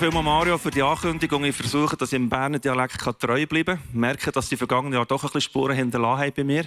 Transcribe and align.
Vielmals, 0.00 0.24
Mario, 0.24 0.56
für 0.56 0.70
die 0.70 0.82
Ankündigung. 0.82 1.44
Ich 1.44 1.54
versuche, 1.54 1.94
dass 1.94 2.10
ich 2.10 2.16
im 2.16 2.30
Berner 2.30 2.58
Dialekt 2.58 3.02
treu 3.20 3.46
bleiben 3.46 3.76
kann. 3.76 3.84
Ich 3.90 3.94
merke, 3.94 4.32
dass 4.32 4.48
die 4.48 4.56
vergangenen 4.56 4.94
Jahre 4.94 5.04
doch 5.04 5.22
ein 5.22 5.26
bisschen 5.26 5.42
Spuren 5.42 5.76
hinterlassen 5.76 6.22
haben 6.22 6.32
bei 6.34 6.42
mir. 6.42 6.64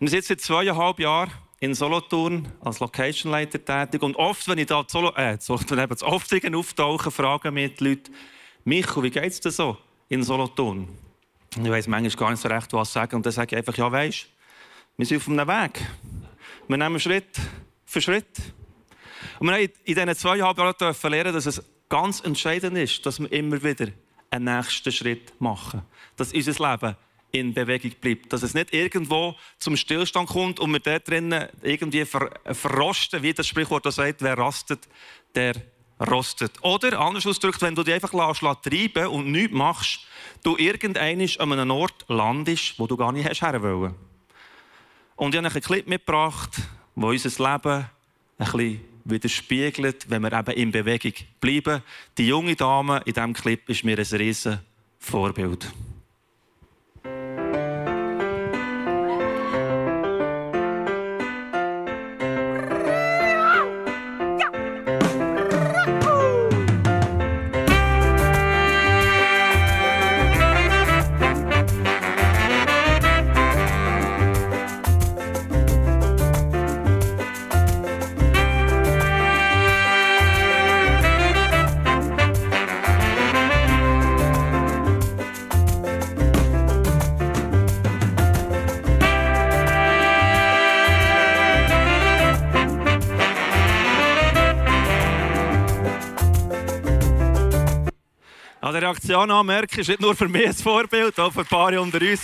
Wir 0.00 0.08
sind 0.08 0.24
seit 0.24 0.40
zweieinhalb 0.40 0.98
Jahren 0.98 1.30
in 1.60 1.72
Solothurn 1.74 2.48
als 2.60 2.80
Locationleiter 2.80 3.64
tätig. 3.64 4.02
Und 4.02 4.16
oft, 4.16 4.48
wenn 4.48 4.58
ich 4.58 4.66
da 4.66 4.84
Solo, 4.88 5.12
äh, 5.14 5.36
Solothurn 5.38 5.78
eben 5.84 6.02
oft 6.02 6.42
auftauche, 6.54 7.12
fragen 7.12 7.54
mich 7.54 7.74
die 7.74 7.90
Leute, 7.90 8.10
Micho, 8.64 9.04
wie 9.04 9.10
geht 9.10 9.24
es 9.24 9.38
dir 9.38 9.52
so 9.52 9.76
in 10.08 10.24
Solothurn? 10.24 10.88
Ich 11.50 11.70
weiß 11.70 11.86
manchmal 11.86 12.10
gar 12.16 12.30
nicht 12.32 12.42
so 12.42 12.48
recht, 12.48 12.72
was 12.72 12.92
sagen. 12.92 13.14
Und 13.14 13.24
dann 13.24 13.32
sage 13.32 13.54
ich 13.54 13.58
einfach, 13.58 13.76
ja, 13.76 13.92
weisst, 13.92 14.26
wir 14.96 15.06
sind 15.06 15.18
auf 15.18 15.28
einem 15.28 15.46
Weg. 15.46 15.80
Wir 16.66 16.76
nehmen 16.76 16.98
Schritt 16.98 17.38
für 17.84 18.00
Schritt. 18.00 18.36
Und 19.38 19.46
wir 19.46 19.54
haben 19.54 19.62
in 19.62 19.94
diesen 19.94 20.14
zweieinhalb 20.16 20.58
Jahren 20.58 21.12
lernen, 21.12 21.32
dass 21.32 21.46
es 21.46 21.62
ganz 21.88 22.20
entscheidend 22.20 22.76
ist, 22.76 23.04
dass 23.06 23.20
wir 23.20 23.30
immer 23.32 23.62
wieder 23.62 23.88
einen 24.30 24.56
nächsten 24.56 24.92
Schritt 24.92 25.32
machen. 25.40 25.82
Dass 26.16 26.32
unser 26.32 26.70
Leben 26.70 26.96
in 27.32 27.54
Bewegung 27.54 27.92
bleibt. 28.00 28.32
Dass 28.32 28.42
es 28.42 28.54
nicht 28.54 28.72
irgendwo 28.72 29.34
zum 29.58 29.76
Stillstand 29.76 30.28
kommt 30.28 30.60
und 30.60 30.72
wir 30.72 30.80
dort 30.80 31.08
drinnen 31.08 31.48
irgendwie 31.62 32.04
ver 32.04 32.30
verrosten, 32.52 33.22
wie 33.22 33.32
das 33.32 33.46
Sprichwort 33.46 33.86
da 33.86 33.92
sagt, 33.92 34.22
wer 34.22 34.36
rastet, 34.36 34.88
der 35.34 35.54
rostet. 36.00 36.52
Oder, 36.62 36.98
anders 37.00 37.26
ausgedrückt, 37.26 37.60
wenn 37.62 37.74
du 37.74 37.82
dich 37.82 37.94
einfach 37.94 38.12
lässt, 38.12 38.42
treiben 38.62 39.08
und 39.08 39.30
nichts 39.30 39.54
machst, 39.54 40.00
du 40.42 40.56
irgendeinmal 40.56 41.28
an 41.38 41.52
einem 41.52 41.70
Ort 41.70 42.04
landest, 42.08 42.78
wo 42.78 42.86
du 42.86 42.96
gar 42.96 43.12
nicht 43.12 43.28
hast 43.28 43.42
wollen. 43.62 43.94
Und 45.16 45.34
ich 45.34 45.38
habe 45.38 45.48
einen 45.48 45.62
Clip 45.62 45.86
mitgebracht, 45.86 46.50
wo 46.94 47.08
unser 47.08 47.52
Leben 47.52 47.86
ein 48.38 48.52
bisschen 48.52 48.80
widerspiegelt, 49.10 50.10
wenn 50.10 50.22
wir 50.22 50.32
eben 50.32 50.52
in 50.52 50.72
Bewegung 50.72 51.12
bleiben. 51.40 51.82
Die 52.16 52.28
junge 52.28 52.56
Dame 52.56 53.02
in 53.04 53.14
diesem 53.14 53.32
Clip 53.32 53.68
ist 53.68 53.84
mir 53.84 53.98
ein 53.98 54.16
riesen 54.16 54.60
Vorbild. 54.98 55.72
Reaktion 99.08 99.30
anmerken, 99.30 99.80
ist 99.80 99.88
nicht 99.88 100.00
nur 100.00 100.14
für 100.14 100.28
mich 100.28 100.46
ein 100.48 100.54
Vorbild, 100.54 101.18
auch 101.18 101.32
für 101.32 101.40
ein 101.40 101.46
paar 101.46 101.80
unter 101.80 102.00
uns. 102.00 102.20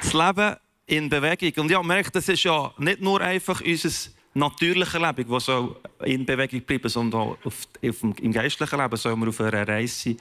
Das 0.00 0.12
Leben 0.12 0.56
in 0.86 1.08
Bewegung. 1.08 1.64
Und 1.64 1.70
ich 1.70 1.76
habe 1.76 1.86
gemerkt, 1.88 2.14
das 2.14 2.28
ist 2.28 2.44
ja 2.44 2.72
nicht 2.78 3.00
nur 3.00 3.20
einfach 3.20 3.60
unser 3.60 3.88
natürliches 4.34 5.00
Leben, 5.00 5.28
das 5.28 5.48
in 6.04 6.24
Bewegung 6.24 6.60
bleiben 6.60 6.88
sondern 6.88 7.20
auch 7.20 7.36
auf, 7.44 7.66
auf, 7.84 8.02
im 8.02 8.32
geistlichen 8.32 8.78
Leben 8.78 8.96
sollen 8.96 9.20
wir 9.20 9.28
auf 9.28 9.40
einer 9.40 9.66
Reise 9.66 9.94
sein. 9.94 10.16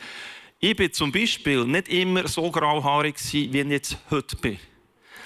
Ich 0.59 0.75
bin 0.75 0.91
zum 0.91 1.12
Beispiel 1.12 1.66
nicht 1.66 1.89
immer 1.89 2.28
so 2.28 2.50
grauhaarig, 2.50 3.16
wie 3.31 3.45
ich 3.59 3.67
jetzt 3.67 3.97
heute 4.09 4.35
bin. 4.38 4.57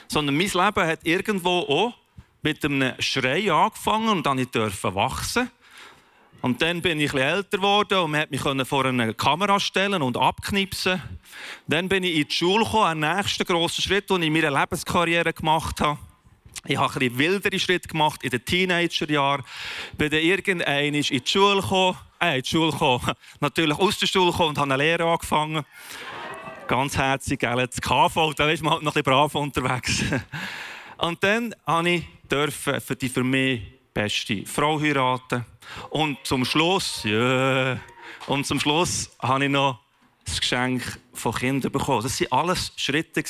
Sondern 0.10 0.36
mein 0.36 0.48
Leben 0.48 0.88
hat 0.88 1.00
irgendwo 1.06 1.60
auch 1.60 1.94
mit 2.42 2.66
einem 2.66 2.94
Schrei 3.00 3.52
angefangen 3.52 4.10
und 4.10 4.26
dann 4.26 4.46
durfte 4.52 4.94
wachsen. 4.94 5.50
Und 6.42 6.62
dann 6.62 6.82
bin 6.82 7.00
ich 7.00 7.14
etwas 7.14 7.22
älter 7.22 7.58
geworden 7.58 7.98
und 8.00 8.12
man 8.12 8.22
hat 8.22 8.32
mich 8.32 8.42
vor 8.42 8.86
eine 8.86 9.14
Kamera 9.14 9.60
stellen 9.60 10.02
und 10.02 10.18
abknipsen. 10.18 11.02
Dann 11.68 11.90
bin 11.90 12.04
ich 12.04 12.16
in 12.16 12.28
die 12.28 12.34
Schule 12.34 12.64
gekommen, 12.64 13.04
ein 13.04 13.18
nächster 13.18 13.44
grosser 13.44 13.82
Schritt, 13.82 14.10
den 14.10 14.22
ich 14.22 14.28
in 14.28 14.34
meiner 14.34 14.52
Lebenskarriere 14.52 15.34
gemacht 15.34 15.82
habe. 15.82 16.00
Ich 16.66 16.78
habe 16.78 17.00
ein 17.00 17.18
wildere 17.18 17.60
Schritte 17.60 17.88
gemacht 17.88 18.24
in 18.24 18.30
den 18.30 18.44
Teenagerjahren. 18.44 19.44
Bin 19.98 20.10
dann 20.10 20.20
irgendwann 20.20 20.94
in 20.94 21.02
die 21.02 21.22
Schule 21.26 21.62
gekommen, 21.62 21.98
äh, 22.22 22.38
in 22.38 22.44
die 22.44 22.50
Schule 22.50 22.72
gekommen, 22.72 23.14
natürlich 23.40 23.80
aus 23.80 23.98
der 24.00 24.08
Schule 24.08 24.32
gekommen 24.32 24.50
und 24.50 24.58
habe 24.58 24.74
eine 24.74 24.84
Lehre 24.84 25.06
angefangen. 25.06 25.66
Ganz 26.68 26.98
herzig, 26.98 27.40
gell? 27.40 27.68
Das 27.68 27.82
KV, 27.82 28.34
da 28.36 28.50
ist 28.50 28.62
man 28.62 28.74
halt 28.74 28.84
noch 28.84 28.96
ein 28.96 29.04
brav 29.04 29.34
unterwegs. 29.36 30.04
Und 30.98 31.24
dann 31.24 31.54
durfte 32.28 32.78
ich 32.78 32.84
für 32.84 32.96
die 32.96 33.08
für 33.08 33.24
mich 33.24 33.62
beste 33.94 34.46
Frau 34.46 34.80
heiraten. 34.82 35.46
Und 35.90 36.18
zum 36.24 36.46
Schluss, 36.46 37.04
ja, 37.04 37.80
und 38.28 38.46
zum 38.46 38.60
Schluss 38.60 39.10
habe 39.20 39.46
ich 39.46 39.52
noch 39.52 39.80
das 40.26 40.40
Geschenk 40.40 41.00
von 41.14 41.34
Kindern 41.34 41.72
bekommen. 41.72 42.04
Das 42.04 42.20
waren 42.22 42.32
alles 42.32 42.72
Schritte 42.76 43.24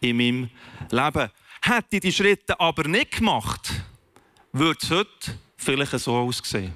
in 0.00 0.16
meinem 0.16 0.50
Leben. 0.90 1.30
Hätte 1.62 1.96
ich 1.96 2.00
die 2.00 2.12
Schritte 2.12 2.58
aber 2.58 2.88
nicht 2.88 3.18
gemacht, 3.18 3.70
würde 4.52 4.78
es 4.80 4.90
heute 4.90 5.38
vielleicht 5.56 5.98
so 5.98 6.16
aussehen. 6.16 6.74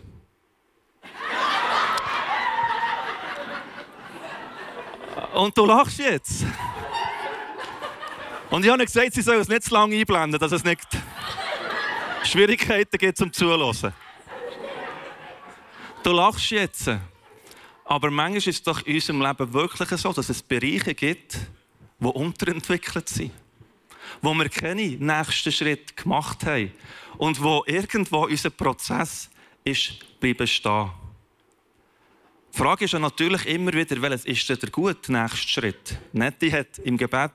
Und 5.34 5.56
du 5.56 5.64
lachst 5.64 5.98
jetzt. 5.98 6.44
Und 8.50 8.64
ich 8.64 8.70
habe 8.70 8.84
gesagt, 8.84 9.14
sie 9.14 9.22
soll 9.22 9.36
es 9.36 9.48
nicht 9.48 9.62
zu 9.62 9.72
lange 9.72 9.96
einblenden, 9.96 10.38
dass 10.38 10.52
es 10.52 10.62
nicht 10.62 10.86
Schwierigkeiten 12.24 12.98
gibt 12.98 13.16
zum 13.16 13.32
Zuhören. 13.32 13.94
Du 16.02 16.10
lachst 16.10 16.50
jetzt. 16.50 16.90
Aber 17.84 18.10
manchmal 18.10 18.38
ist 18.38 18.48
es 18.48 18.62
doch 18.62 18.84
in 18.84 18.96
unserem 18.96 19.22
Leben 19.22 19.52
wirklich 19.52 19.88
so, 19.88 20.12
dass 20.12 20.28
es 20.28 20.42
Bereiche 20.42 20.94
gibt, 20.94 21.38
die 22.00 22.06
unterentwickelt 22.06 23.08
sind. 23.08 23.30
Wo 24.20 24.34
wir 24.34 24.48
keine 24.48 24.82
nächsten 24.82 25.52
Schritt 25.52 25.96
gemacht 25.96 26.44
haben. 26.44 26.72
Und 27.18 27.40
wo 27.40 27.62
irgendwo 27.66 28.24
unser 28.24 28.50
Prozess 28.50 29.30
ist 29.62 30.18
bleiben 30.18 30.46
stehen. 30.46 30.90
Die 32.52 32.58
Frage 32.58 32.84
ist 32.84 32.92
ja 32.92 32.98
natürlich 32.98 33.46
immer 33.46 33.72
wieder, 33.72 34.02
welches 34.02 34.24
ist 34.24 34.48
denn 34.48 34.58
der 34.58 34.70
gute 34.70 35.12
nächste 35.12 35.48
Schritt? 35.48 35.98
Nettie 36.12 36.52
hat 36.52 36.78
im 36.80 36.98
Gebet 36.98 37.30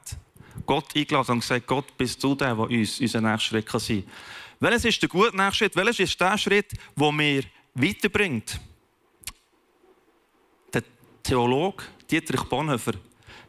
Gott 0.65 0.94
eingeladen 0.94 1.31
und 1.31 1.39
gesagt, 1.39 1.68
Gott, 1.68 1.97
bist 1.97 2.21
du 2.21 2.36
der, 2.36 2.53
der 2.53 2.69
uns 2.69 3.00
unser 3.00 3.21
nächster 3.21 3.50
Schritt 3.50 3.69
sein 3.69 4.03
kann. 4.03 4.12
Welches 4.59 4.86
ist 4.86 5.01
der 5.01 5.09
gute 5.09 5.38
nächste 5.38 5.56
Schritt? 5.56 5.75
Welches 5.75 6.00
ist 6.00 6.19
der 6.19 6.38
Schritt, 6.38 6.74
der 6.95 7.12
wir 7.12 7.44
weiterbringt. 7.77 8.59
Theologe 11.27 11.83
Dietrich 12.09 12.44
Bonhoeffer 12.44 12.94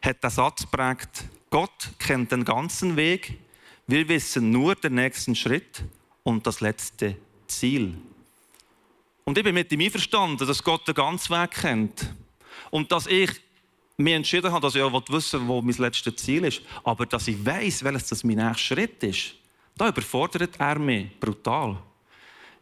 hat 0.01 0.21
den 0.21 0.29
Satz 0.29 0.63
geprägt, 0.63 1.23
Gott 1.49 1.91
kennt 1.97 2.29
den 2.29 2.43
ganzen 2.43 2.97
Weg, 2.97 3.39
wir 3.87 4.05
wissen 4.09 4.51
nur 4.51 4.75
den 4.75 4.95
nächsten 4.95 5.33
Schritt 5.33 5.85
und 6.23 6.45
das 6.45 6.59
letzte 6.59 7.15
Ziel. 7.47 7.95
Und 9.23 9.37
ich 9.37 9.45
bin 9.45 9.55
mit 9.55 9.71
ihm 9.71 9.79
einverstanden, 9.79 10.45
dass 10.45 10.61
Gott 10.61 10.89
den 10.89 10.93
ganzen 10.93 11.33
Weg 11.33 11.51
kennt. 11.51 12.13
Und 12.69 12.91
dass 12.91 13.07
ich 13.07 13.31
mich 13.95 14.13
entschieden 14.13 14.51
habe, 14.51 14.59
dass 14.59 14.75
ich 14.75 14.81
auch 14.81 15.01
wissen 15.07 15.47
wo 15.47 15.61
mein 15.61 15.75
letztes 15.75 16.17
Ziel 16.17 16.43
ist, 16.43 16.61
aber 16.83 17.05
dass 17.05 17.29
ich 17.29 17.45
weiß, 17.45 17.85
welches 17.85 18.07
das 18.07 18.25
mein 18.25 18.35
nächster 18.35 18.57
Schritt 18.57 19.01
ist, 19.03 19.35
da 19.77 19.87
überfordert 19.87 20.59
er 20.59 20.79
mich 20.79 21.17
brutal. 21.17 21.81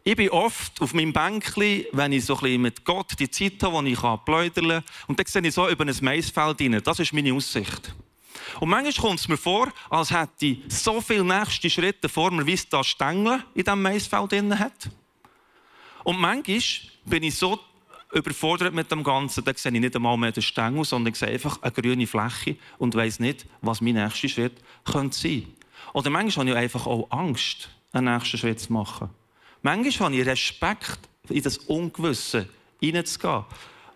Ich 0.04 0.16
bin 0.16 0.30
oft 0.30 0.80
auf 0.80 0.94
meinem 0.94 1.12
Bänkchen, 1.12 1.84
wenn 1.92 2.12
ich 2.12 2.24
so 2.24 2.34
ein 2.36 2.40
bisschen 2.40 2.62
mit 2.62 2.84
Gott 2.84 3.12
die 3.18 3.30
Zeit 3.30 3.62
habe, 3.62 3.74
wo 3.74 3.82
ich 3.82 4.24
pläudern 4.24 4.68
kann, 4.68 4.84
und 5.06 5.18
dann 5.18 5.26
sehe 5.26 5.42
ich 5.42 5.54
so 5.54 5.68
über 5.68 5.84
ein 5.84 5.96
Maisfeld 6.00 6.60
rein. 6.60 6.80
Das 6.82 6.98
ist 6.98 7.12
meine 7.12 7.34
Aussicht. 7.34 7.92
Und 8.60 8.70
manchmal 8.70 9.08
kommt 9.08 9.20
es 9.20 9.28
mir 9.28 9.36
vor, 9.36 9.68
als 9.90 10.10
hätte 10.10 10.46
ich 10.46 10.58
so 10.68 11.00
viele 11.00 11.24
nächste 11.24 11.68
Schritte 11.68 12.08
vor 12.08 12.30
mir, 12.30 12.46
wie 12.46 12.54
es 12.54 12.68
da 12.68 12.82
Stängel 12.82 13.44
in 13.54 13.64
diesem 13.64 13.82
Maisfeld 13.82 14.32
drin 14.32 14.58
hat. 14.58 14.90
Und 16.04 16.18
manchmal 16.18 16.62
bin 17.04 17.22
ich 17.22 17.36
so 17.36 17.60
überfordert 18.12 18.72
mit 18.72 18.90
dem 18.90 19.04
Ganzen, 19.04 19.44
dann 19.44 19.54
sehe 19.56 19.72
ich 19.72 19.80
nicht 19.80 19.94
einmal 19.94 20.16
mehr 20.16 20.32
den 20.32 20.42
Stängel, 20.42 20.84
sondern 20.84 21.12
sehe 21.14 21.28
einfach 21.28 21.60
eine 21.60 21.72
grüne 21.72 22.06
Fläche 22.06 22.56
und 22.78 22.94
weiß 22.94 23.20
nicht, 23.20 23.46
was 23.60 23.80
mein 23.80 23.94
nächster 23.94 24.28
Schritt 24.28 24.54
könnte 24.84 25.18
sein 25.18 25.42
könnte. 25.42 25.58
Oder 25.92 26.10
manchmal 26.10 26.46
habe 26.46 26.58
ich 26.58 26.62
einfach 26.64 26.86
auch 26.86 27.10
Angst, 27.10 27.68
einen 27.92 28.14
nächsten 28.14 28.38
Schritt 28.38 28.60
zu 28.60 28.72
machen. 28.72 29.10
Manchmal 29.62 30.10
habe 30.10 30.20
ich 30.20 30.26
Respekt, 30.26 30.98
in 31.28 31.42
das 31.42 31.58
Ungewisse 31.58 32.48
hineinzugehen. 32.80 33.44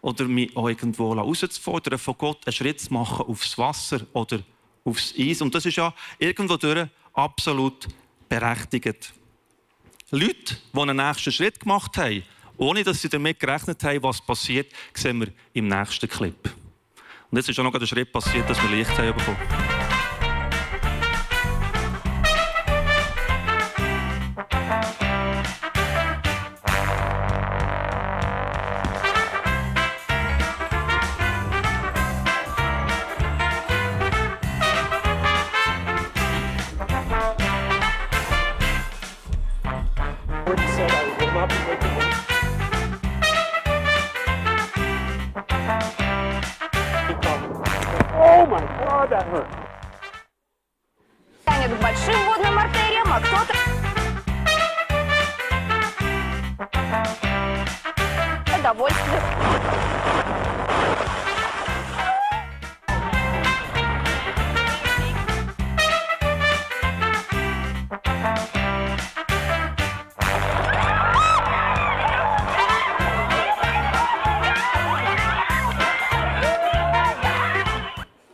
Oder 0.01 0.25
mich 0.25 0.57
auch 0.57 0.69
irgendwo 0.69 1.15
herauszufordern, 1.15 1.99
von 1.99 2.19
Gott 2.19 2.45
einen 2.45 2.53
Schritt 2.53 2.81
zu 2.81 2.93
machen 2.93 3.25
aufs 3.27 3.57
Wasser 3.57 4.01
oder 4.13 4.41
aufs 4.85 5.15
Eis. 5.17 5.41
Und 5.41 5.55
das 5.55 5.65
ist 5.65 5.77
ja 5.77 5.95
irgendwo 6.19 6.57
durch 6.57 6.89
absolut 7.13 7.87
berechtigt. 8.29 9.13
Leute, 10.11 10.57
die 10.75 10.81
einen 10.81 10.97
nächsten 10.97 11.33
Schritt 11.33 11.61
gemacht 11.61 11.97
haben, 11.97 12.25
ohne 12.57 12.83
dass 12.83 13.01
sie 13.01 13.09
damit 13.09 13.39
gerechnet 13.39 13.83
haben, 13.85 14.03
was 14.03 14.21
passiert, 14.21 14.73
sehen 14.93 15.21
wir 15.21 15.29
im 15.53 15.69
nächsten 15.69 16.09
Clip. 16.09 16.51
Und 17.31 17.39
jetzt 17.39 17.49
ist 17.49 17.59
auch 17.59 17.65
noch 17.65 17.79
der 17.79 17.87
Schritt 17.87 18.13
passiert, 18.13 18.49
dass 18.51 18.61
wir 18.63 18.77
Licht 18.77 18.91
haben 18.99 19.17
bekommen. 19.17 19.72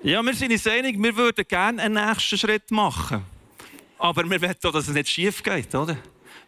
Ja, 0.09 0.23
wir 0.23 0.33
sind 0.33 0.51
uns 0.51 0.67
einig, 0.67 0.97
wir 0.99 1.15
würden 1.15 1.45
gerne 1.47 1.83
einen 1.83 2.03
nächsten 2.03 2.39
Schritt 2.39 2.71
machen. 2.71 3.23
Aber 3.99 4.25
wir 4.25 4.41
wollen 4.41 4.55
auch, 4.65 4.73
dass 4.73 4.89
es 4.89 4.95
nicht 4.95 5.11
schief 5.11 5.43
geht, 5.43 5.75
oder? 5.75 5.99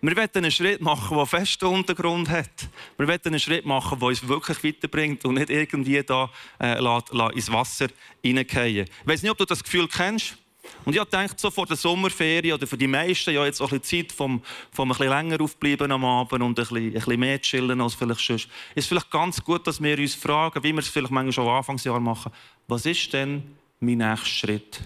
Wir 0.01 0.17
wollen 0.17 0.31
einen 0.33 0.51
Schritt 0.51 0.81
machen, 0.81 1.15
der 1.15 1.27
festen 1.27 1.67
Untergrund 1.67 2.31
hat. 2.31 2.49
Wir 2.97 3.07
wollen 3.07 3.21
einen 3.23 3.39
Schritt 3.39 3.67
machen, 3.67 3.99
der 3.99 4.09
uns 4.09 4.27
wirklich 4.27 4.65
weiterbringt 4.65 5.27
und 5.27 5.35
nicht 5.35 5.51
irgendwie 5.51 6.03
da 6.03 6.31
äh, 6.59 6.81
lässt, 6.81 7.13
lässt 7.13 7.35
ins 7.35 7.53
Wasser 7.53 7.89
hineingehen. 8.23 8.87
Ich 9.03 9.07
weiß 9.07 9.21
nicht, 9.21 9.31
ob 9.31 9.37
du 9.37 9.45
das 9.45 9.63
Gefühl 9.63 9.87
kennst. 9.89 10.39
Und 10.85 10.97
ich 10.97 11.05
denke, 11.05 11.35
so 11.37 11.51
vor 11.51 11.67
der 11.67 11.77
Sommerferien 11.77 12.55
oder 12.55 12.67
für 12.67 12.77
die 12.77 12.87
meisten 12.87 13.33
ja 13.33 13.45
jetzt 13.45 13.61
auch 13.61 13.71
ein 13.71 13.81
bisschen 13.81 14.09
Zeit 14.09 14.17
vom, 14.17 14.43
vom 14.73 14.91
ein 14.91 14.97
bisschen 14.97 15.13
länger 15.13 15.41
aufbleiben 15.41 15.93
am 15.93 16.05
Abend 16.05 16.43
und 16.43 16.43
ein 16.43 16.55
bisschen, 16.55 16.77
ein 16.77 16.93
bisschen 16.93 17.21
mehr 17.21 17.41
chillen 17.41 17.81
als 17.81 17.95
vielleicht 17.95 18.21
sonst, 18.21 18.49
ist 18.75 18.89
vielleicht 18.89 19.11
ganz 19.11 19.43
gut, 19.43 19.67
dass 19.67 19.83
wir 19.83 19.99
uns 19.99 20.15
fragen, 20.15 20.63
wie 20.63 20.73
wir 20.73 20.81
es 20.81 20.89
vielleicht 20.89 21.13
manchmal 21.13 21.33
schon 21.33 21.49
Anfangsjahr 21.49 22.01
machen, 22.01 22.33
was 22.67 22.87
ist 22.87 23.13
denn 23.13 23.43
mein 23.81 23.99
nächster 23.99 24.27
Schritt? 24.27 24.81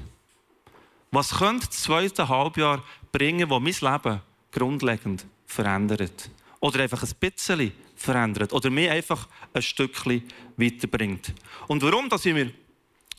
Was 1.11 1.31
könnte 1.39 1.67
das 1.67 1.83
zweite 1.83 2.29
Halbjahr 2.29 2.83
bringen, 3.13 3.49
das 3.49 3.61
mein 3.61 3.93
Leben 3.93 4.21
grundlegend 4.51 5.27
verändert? 5.47 6.29
Oder 6.61 6.81
einfach 6.81 7.03
ein 7.03 7.13
bisschen 7.21 7.73
verändert? 7.95 8.53
Oder 8.53 8.71
mir 8.71 8.91
einfach 8.91 9.29
ein 9.53 9.63
Stückchen 9.63 10.25
weiterbringt? 10.57 11.33
Und 11.69 11.83
warum, 11.83 12.09
dass 12.09 12.27
ich 12.27 12.35
mir 12.35 12.51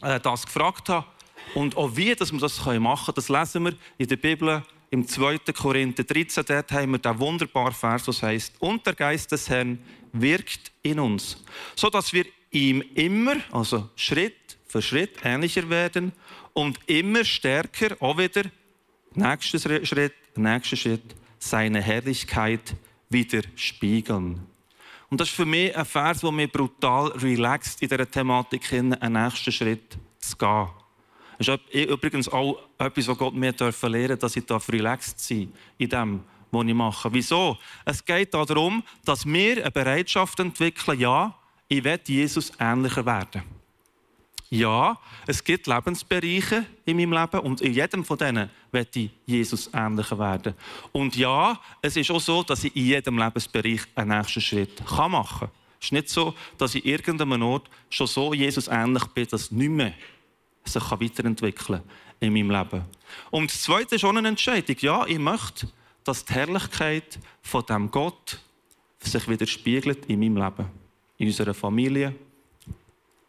äh, 0.01 0.19
das 0.19 0.45
gefragt 0.45 0.89
habe 0.89 1.05
und 1.53 1.77
auch 1.77 1.95
wie 1.95 2.15
dass 2.15 2.31
wir 2.31 2.39
das 2.39 2.63
machen 2.65 3.05
können, 3.05 3.15
das 3.15 3.29
lesen 3.29 3.63
wir 3.65 3.73
in 3.97 4.07
der 4.07 4.17
Bibel 4.17 4.63
im 4.89 5.07
2. 5.07 5.39
Korinther 5.53 6.03
13. 6.03 6.45
Dort 6.47 6.71
haben 6.71 6.91
wir 6.91 6.99
den 6.99 7.19
wunderbaren 7.19 7.73
Vers, 7.73 8.05
das 8.05 8.23
heißt: 8.23 8.55
Und 8.59 8.85
der 8.85 8.93
Geist 8.93 9.31
des 9.31 9.49
Herrn 9.49 9.79
wirkt 10.13 10.71
in 10.81 10.99
uns, 10.99 11.43
so 11.75 11.89
dass 11.89 12.13
wir 12.13 12.25
ihm 12.51 12.81
immer, 12.95 13.35
also 13.51 13.89
Schritt 13.95 14.57
für 14.67 14.81
Schritt 14.81 15.17
ähnlicher 15.23 15.69
werden 15.69 16.11
und 16.53 16.79
immer 16.87 17.23
stärker 17.23 17.95
auch 17.99 18.17
wieder 18.17 18.43
nächster 19.13 19.59
Schritt, 19.59 20.13
nächster 20.37 20.75
Schritt 20.75 21.15
seine 21.39 21.81
Herrlichkeit 21.81 22.75
wieder 23.09 23.41
spiegeln. 23.55 24.45
Und 25.09 25.21
das 25.21 25.29
ist 25.29 25.35
für 25.35 25.45
mich 25.45 25.75
ein 25.75 25.85
Vers, 25.85 26.21
der 26.21 26.31
mich 26.31 26.51
brutal 26.51 27.07
relaxt 27.11 27.81
in 27.81 27.89
dieser 27.89 28.09
Thematik 28.09 28.73
einen 28.73 29.13
nächsten 29.13 29.51
Schritt 29.51 29.97
zu 30.19 30.35
gehen. 30.37 30.67
Das 31.37 31.47
ist 31.69 31.89
übrigens 31.89 32.29
auch 32.29 32.59
etwas, 32.77 33.07
was 33.07 33.17
Gott 33.17 33.33
mir 33.33 33.53
lernen 33.53 34.07
darf, 34.07 34.19
dass 34.19 34.35
ich 34.35 34.43
relaxed 34.69 35.19
sein 35.19 35.51
in 35.77 35.89
dem, 35.89 36.23
was 36.51 36.65
ich 36.65 36.73
mache. 36.73 37.13
Wieso? 37.13 37.57
Es 37.83 38.03
geht 38.03 38.33
darum, 38.33 38.83
dass 39.03 39.25
wir 39.25 39.57
eine 39.57 39.71
Bereitschaft 39.71 40.39
entwickeln, 40.39 40.99
ja, 40.99 41.35
ich 41.67 41.83
will 41.83 41.99
Jesus 42.05 42.51
ähnlicher 42.59 43.05
werden. 43.05 43.43
Ja, 44.49 44.97
es 45.25 45.43
gibt 45.43 45.65
Lebensbereiche 45.65 46.65
in 46.85 46.97
meinem 46.97 47.13
Leben 47.13 47.39
und 47.39 47.61
in 47.61 47.73
jedem 47.73 48.05
von 48.05 48.17
denen 48.17 48.49
werde 48.71 48.99
ich 48.99 49.09
Jesus 49.25 49.69
ähnlicher 49.73 50.19
werden. 50.19 50.53
Und 50.91 51.15
ja, 51.15 51.59
es 51.81 51.97
ist 51.97 52.11
auch 52.11 52.21
so, 52.21 52.43
dass 52.43 52.63
ich 52.63 52.75
in 52.75 52.85
jedem 52.85 53.17
Lebensbereich 53.17 53.81
einen 53.95 54.17
nächsten 54.17 54.41
Schritt 54.41 54.81
machen 54.89 55.39
kann. 55.39 55.49
Es 55.79 55.87
ist 55.87 55.91
nicht 55.91 56.09
so, 56.09 56.33
dass 56.57 56.75
ich 56.75 56.85
irgendeinem 56.85 57.41
Ort 57.41 57.69
schon 57.89 58.07
so 58.07 58.33
Jesus 58.33 58.67
ähnlich 58.67 59.05
bin, 59.07 59.27
dass 59.27 59.51
nicht 59.51 59.69
mehr 59.69 59.93
sich 60.65 60.91
weiterentwickeln 60.91 61.81
kann 61.81 61.89
in 62.19 62.33
meinem 62.33 62.51
Leben. 62.51 62.85
Und 63.31 63.51
das 63.51 63.61
Zweite 63.61 63.95
ist 63.95 64.03
auch 64.03 64.15
eine 64.15 64.27
Entscheidung. 64.27 64.75
Ja, 64.79 65.05
ich 65.05 65.19
möchte, 65.19 65.67
dass 66.03 66.25
die 66.25 66.33
Herrlichkeit 66.33 67.19
von 67.41 67.65
dem 67.65 67.91
Gott 67.91 68.39
sich 68.99 69.27
widerspiegelt 69.27 70.05
in 70.05 70.19
meinem 70.19 70.37
Leben, 70.37 70.65
in 71.17 71.27
unserer 71.27 71.53
Familie, 71.53 72.15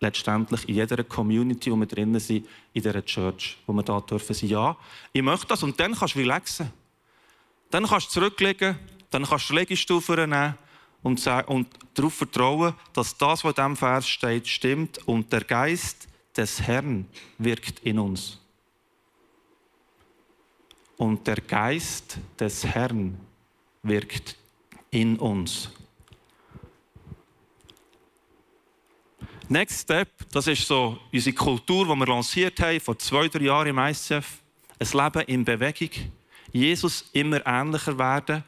letztendlich 0.01 0.69
in 0.69 0.77
jeder 0.77 1.03
Community, 1.05 1.71
wo 1.71 1.77
wir 1.77 1.87
drinnen 1.87 2.21
sind, 2.21 2.47
in 2.73 2.83
dieser 2.83 3.05
Church, 3.05 3.59
wo 3.67 3.73
wir 3.73 3.83
da 3.83 4.01
dürfen 4.01 4.35
sein. 4.35 4.49
Ja, 4.49 4.77
ich 5.13 5.23
möchte 5.23 5.47
das. 5.47 5.63
Und 5.63 5.79
dann 5.81 5.95
kannst 5.95 6.15
du 6.15 6.19
relaxen. 6.19 6.71
Dann 7.71 7.87
kannst 7.87 8.09
du 8.09 8.21
zurücklegen, 8.21 8.79
dann 9.11 9.25
kannst 9.25 9.51
du 9.51 9.55
Legestufen 9.55 10.31
nehmen 10.31 10.55
und, 11.03 11.27
und 11.47 11.69
darauf 11.95 12.15
vertrauen, 12.15 12.75
dass 12.93 13.17
das, 13.17 13.43
was 13.45 13.51
in 13.51 13.55
diesem 13.55 13.77
Vers 13.77 14.09
steht, 14.09 14.47
stimmt 14.47 14.99
und 15.07 15.33
der 15.33 15.43
Geist 15.43 16.09
des 16.37 16.63
Herrn 16.63 17.07
wirkt 17.39 17.81
in 17.81 17.99
uns. 17.99 18.39
Und 20.97 21.27
der 21.27 21.37
Geist 21.37 22.19
des 22.39 22.65
Herrn 22.65 23.19
wirkt 23.83 24.37
in 24.91 25.19
uns. 25.19 25.71
Next 29.49 29.83
Step, 29.83 30.09
das 30.33 30.49
ist 30.49 30.67
so 30.67 30.99
unsere 31.13 31.37
Kultur, 31.37 31.85
die 31.85 31.95
wir 31.95 32.07
lanciert 32.07 32.59
haben 32.61 32.81
vor 32.81 32.99
zwei, 32.99 33.29
drei 33.29 33.45
Jahren 33.45 33.69
im 33.69 33.79
ICF. 33.79 34.41
Ein 34.79 34.89
Leben 34.93 35.29
in 35.29 35.45
Bewegung. 35.45 35.91
Jesus 36.53 37.09
immer 37.13 37.47
ähnlicher 37.47 37.97
werden. 37.97 38.43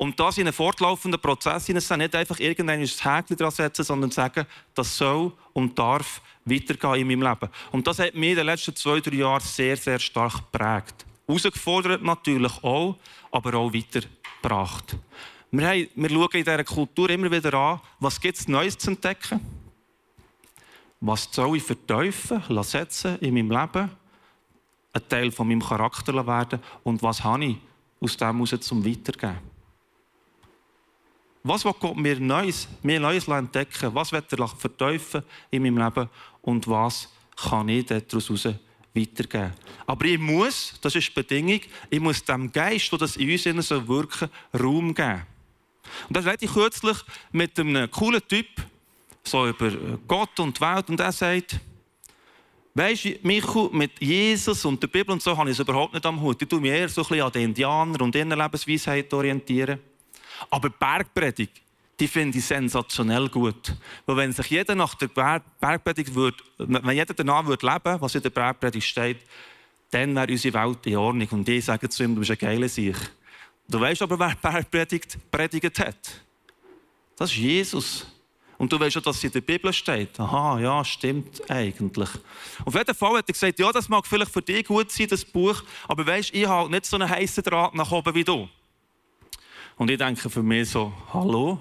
Und 0.00 0.18
das 0.18 0.38
in 0.38 0.46
einen 0.46 0.54
fortlaufenden 0.54 1.20
Prozess 1.20 1.66
hinein, 1.66 1.98
nicht 1.98 2.14
einfach 2.14 2.40
irgendein 2.40 2.80
Häkchen 2.80 3.36
dran 3.36 3.50
setzen, 3.50 3.84
sondern 3.84 4.10
sagen, 4.10 4.46
das 4.74 4.96
soll 4.96 5.30
und 5.52 5.78
darf 5.78 6.22
weitergehen 6.46 6.94
in 6.94 7.06
meinem 7.06 7.28
Leben. 7.28 7.52
Und 7.70 7.86
das 7.86 7.98
hat 7.98 8.14
mich 8.14 8.30
in 8.30 8.36
den 8.36 8.46
letzten 8.46 8.74
zwei, 8.74 9.00
drei 9.00 9.16
Jahren 9.16 9.42
sehr, 9.42 9.76
sehr 9.76 9.98
stark 9.98 10.36
geprägt. 10.50 11.04
Herausgefordert 11.26 12.02
natürlich 12.02 12.64
auch, 12.64 12.96
aber 13.30 13.54
auch 13.58 13.74
weitergebracht. 13.74 14.96
Wir, 15.50 15.68
haben, 15.68 15.88
wir 15.94 16.08
schauen 16.08 16.28
in 16.32 16.44
dieser 16.44 16.64
Kultur 16.64 17.10
immer 17.10 17.30
wieder 17.30 17.52
an, 17.52 17.80
was 17.98 18.18
gibt 18.18 18.38
es 18.38 18.48
Neues 18.48 18.78
zu 18.78 18.92
entdecken 18.92 19.38
was 21.00 21.28
soll 21.30 21.56
ich 21.56 21.62
verteufeln, 21.62 22.62
setzen 22.62 23.18
in 23.20 23.34
meinem 23.34 23.50
Leben, 23.50 23.90
ein 24.92 25.08
Teil 25.08 25.30
von 25.30 25.48
meinem 25.48 25.62
Charakter 25.62 26.26
werden 26.26 26.60
und 26.84 27.02
was 27.02 27.24
habe 27.24 27.44
ich 27.44 27.56
aus 28.00 28.16
dem 28.16 28.34
heraus 28.34 28.60
zum 28.60 28.84
Weitergeben. 28.84 29.49
Was 31.42 31.64
will 31.64 31.74
Gott 31.78 31.96
mir 31.96 32.20
Neues, 32.20 32.68
mir 32.82 33.00
Neues 33.00 33.26
entdecken? 33.26 33.94
Was 33.94 34.12
wird 34.12 34.32
er 34.32 34.48
verteufeln 34.48 35.24
in 35.50 35.62
meinem 35.62 35.78
Leben? 35.78 36.10
Und 36.42 36.68
was 36.68 37.08
kann 37.36 37.68
ich 37.68 37.86
daraus 37.86 38.44
weitergeben? 38.94 39.52
Aber 39.86 40.04
ich 40.04 40.18
muss, 40.18 40.74
das 40.82 40.94
ist 40.94 41.08
die 41.08 41.14
Bedingung, 41.14 41.60
ich 41.88 42.00
muss 42.00 42.22
dem 42.22 42.52
Geist, 42.52 42.92
der 42.92 42.98
das 42.98 43.16
in 43.16 43.56
uns 43.56 43.70
wirken 43.70 44.28
Raum 44.58 44.94
geben. 44.94 45.22
Und 46.08 46.16
das 46.16 46.26
rede 46.26 46.44
ich 46.44 46.52
kürzlich 46.52 46.98
mit 47.32 47.58
einem 47.58 47.90
coolen 47.90 48.20
Typ, 48.28 48.46
so 49.24 49.48
über 49.48 49.70
Gott 50.06 50.38
und 50.40 50.56
die 50.56 50.60
Welt, 50.60 50.88
und 50.90 51.00
er 51.00 51.12
sagt, 51.12 51.58
Weißt 52.72 53.04
du, 53.04 53.14
Michu, 53.22 53.68
mit 53.72 54.00
Jesus 54.00 54.64
und 54.64 54.80
der 54.80 54.86
Bibel 54.86 55.10
und 55.10 55.20
so 55.20 55.36
habe 55.36 55.50
ich 55.50 55.56
es 55.56 55.60
überhaupt 55.60 55.92
nicht 55.92 56.06
am 56.06 56.20
Hut. 56.20 56.40
Ich 56.40 56.48
tue 56.48 56.60
mich 56.60 56.70
eher 56.70 56.88
so 56.88 57.00
ein 57.00 57.08
bisschen 57.08 57.26
an 57.26 57.32
den 57.32 57.42
Indianer 57.42 58.00
und 58.00 58.14
ihrer 58.14 58.36
Lebensweisheit 58.36 59.12
orientieren. 59.12 59.80
Aber 60.48 60.70
die 60.70 60.76
Bergpredigt, 60.78 61.60
die 61.98 62.08
finde 62.08 62.38
ich 62.38 62.44
sensationell 62.44 63.28
gut. 63.28 63.74
Weil 64.06 64.16
wenn 64.16 64.32
sich 64.32 64.46
jeder 64.46 64.74
nach 64.74 64.94
der 64.94 65.08
Bergpredigt 65.60 66.14
würde, 66.14 66.38
wenn 66.58 66.96
jeder 66.96 67.12
danach 67.12 67.44
würde 67.46 67.66
leben, 67.66 68.00
was 68.00 68.14
in 68.14 68.22
der 68.22 68.30
Bergpredigt 68.30 68.86
steht, 68.86 69.18
dann 69.90 70.14
wäre 70.14 70.30
unsere 70.30 70.54
Welt 70.54 70.86
in 70.86 70.96
Ordnung. 70.96 71.28
Und 71.30 71.48
ich 71.48 71.64
sage 71.64 71.88
zu 71.88 72.04
ihm, 72.04 72.14
du 72.14 72.20
bist 72.20 72.30
ein 72.30 72.38
geiler 72.38 72.68
Sieg. 72.68 72.96
Du 73.68 73.78
weißt 73.80 74.02
aber, 74.02 74.18
wer 74.18 74.34
Bergpredigt 74.40 75.18
predigt 75.30 75.78
hat. 75.78 76.20
Das 77.16 77.30
ist 77.30 77.36
Jesus. 77.36 78.06
Und 78.56 78.70
du 78.72 78.78
weißt 78.78 78.96
ja, 78.96 79.00
dass 79.00 79.16
es 79.16 79.24
in 79.24 79.32
der 79.32 79.40
Bibel 79.40 79.72
steht. 79.72 80.20
Aha, 80.20 80.60
ja, 80.60 80.84
stimmt 80.84 81.50
eigentlich. 81.50 82.10
Auf 82.64 82.74
jeden 82.74 82.94
Fall 82.94 83.16
hat 83.16 83.28
er 83.28 83.32
gesagt, 83.32 83.58
ja, 83.58 83.72
das 83.72 83.88
mag 83.88 84.06
vielleicht 84.06 84.30
für 84.30 84.42
dich 84.42 84.66
gut 84.66 84.90
sein, 84.90 85.06
das 85.08 85.24
Buch, 85.24 85.62
aber 85.88 86.06
weißt, 86.06 86.34
ich 86.34 86.46
habe 86.46 86.70
nicht 86.70 86.84
so 86.84 86.96
einen 86.96 87.08
heißen 87.08 87.42
Draht 87.42 87.74
nach 87.74 87.90
oben 87.90 88.14
wie 88.14 88.24
du. 88.24 88.48
Und 89.80 89.90
ich 89.90 89.96
denke 89.96 90.28
für 90.28 90.42
mich 90.42 90.68
so, 90.68 90.92
hallo, 91.14 91.58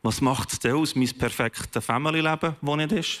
was 0.00 0.20
macht 0.20 0.52
es 0.52 0.60
denn 0.60 0.76
aus, 0.76 0.94
mein 0.94 1.08
perfektes 1.08 1.84
Family-Leben, 1.84 2.54
das 2.62 2.76
nicht 2.76 2.92
ist? 2.92 3.20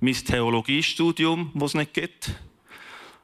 Mein 0.00 0.14
Theologiestudium, 0.14 1.52
das 1.54 1.70
es 1.70 1.74
nicht 1.74 1.94
gibt? 1.94 2.32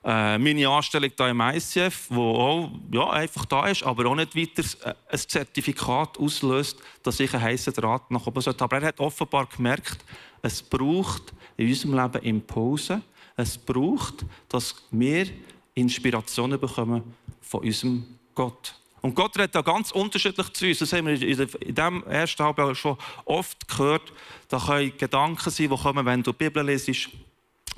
Äh, 0.05 0.39
meine 0.39 0.69
Anstellung 0.69 1.11
hier 1.17 1.29
im 1.31 1.41
ICF, 1.41 2.11
die 2.11 2.15
auch 2.15 2.71
ja, 2.93 3.11
einfach 3.11 3.45
da 3.45 3.67
ist, 3.67 3.83
aber 3.83 4.07
auch 4.07 4.15
nicht 4.15 4.37
weiter 4.37 4.63
äh, 4.85 4.95
ein 5.11 5.19
Zertifikat 5.19 6.17
auslöst, 6.17 6.79
dass 7.03 7.19
ich 7.19 7.35
einen 7.35 7.43
heißen 7.43 7.73
Draht 7.73 8.09
nach 8.13 8.25
oben 8.25 8.41
sollte. 8.41 8.63
Aber 8.63 8.81
er 8.81 8.87
hat 8.87 9.01
offenbar 9.01 9.47
gemerkt, 9.47 9.99
es 10.43 10.63
braucht 10.63 11.35
in 11.57 11.67
unserem 11.67 11.95
Leben 11.97 12.23
Impulse. 12.25 13.03
Es 13.35 13.59
braucht, 13.59 14.25
dass 14.49 14.77
wir 14.93 15.27
Inspirationen 15.75 16.61
bekommen 16.61 17.03
von 17.41 17.63
unserem 17.63 18.05
Gott. 18.33 18.80
Und 19.03 19.15
Gott 19.15 19.37
redet 19.39 19.55
da 19.55 19.63
ganz 19.63 19.93
unterschiedlich 19.93 20.53
zu 20.53 20.67
uns. 20.67 20.79
Das 20.79 20.93
haben 20.93 21.07
wir 21.07 21.15
in 21.15 21.49
diesem 21.75 22.03
ersten 22.05 22.45
Halbjahr 22.45 22.75
schon 22.75 22.99
oft 23.25 23.67
gehört. 23.69 24.13
Da 24.49 24.59
können 24.59 24.97
Gedanken 24.97 25.51
sein, 25.51 25.71
die 25.71 25.77
kommen, 25.77 26.05
wenn 26.05 26.23
du 26.23 26.33
die 26.33 26.39
Bibel 26.39 26.65
lesest 26.65 27.09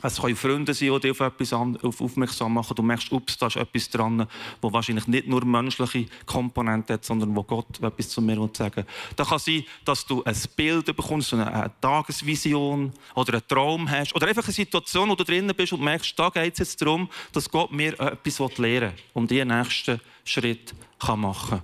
es 0.01 0.21
können 0.21 0.37
Freunde 0.37 0.75
sein, 0.75 0.93
die 0.93 1.01
dich 1.01 1.11
auf 1.13 1.21
etwas 1.21 1.53
aufmerksam 1.53 2.55
machen. 2.55 2.75
Du 2.75 2.83
merkst, 2.83 3.13
ups, 3.13 3.39
da 3.39 3.47
ist 3.47 3.57
etwas 3.57 3.89
dran, 3.91 4.27
wo 4.61 4.73
wahrscheinlich 4.73 5.07
nicht 5.07 5.29
nur 5.29 5.45
menschliche 5.45 6.07
Komponenten 6.27 6.95
hat, 6.95 7.05
sondern 7.05 7.35
wo 7.37 7.43
Gott 7.45 7.81
etwas 7.81 8.09
zu 8.09 8.21
mir 8.21 8.37
sagen 8.53 8.77
will. 8.77 8.87
Da 9.15 9.25
kann 9.25 9.39
sein, 9.39 9.65
dass 9.85 10.05
du 10.05 10.25
ein 10.25 10.37
Bild 10.57 10.87
bekommst, 10.87 11.33
eine 11.35 11.71
Tagesvision 11.81 12.93
oder 13.15 13.35
einen 13.35 13.47
Traum 13.47 13.89
hast. 13.89 14.15
Oder 14.15 14.27
einfach 14.27 14.45
eine 14.45 14.53
Situation, 14.53 15.09
wo 15.09 15.15
du 15.15 15.25
drinnen 15.25 15.55
bist 15.55 15.73
und 15.73 15.83
merkst, 15.83 16.19
da 16.19 16.31
geht 16.31 16.55
es 16.55 16.59
jetzt 16.59 16.83
darum, 16.83 17.09
dass 17.33 17.49
Gott 17.49 17.71
mir 17.71 17.99
etwas 18.01 18.39
lehren 18.59 18.93
will 18.93 19.03
und 19.15 19.31
den 19.31 19.49
nächsten 19.49 20.01
Schritt 20.25 20.75
machen 21.07 21.49
kann. 21.51 21.63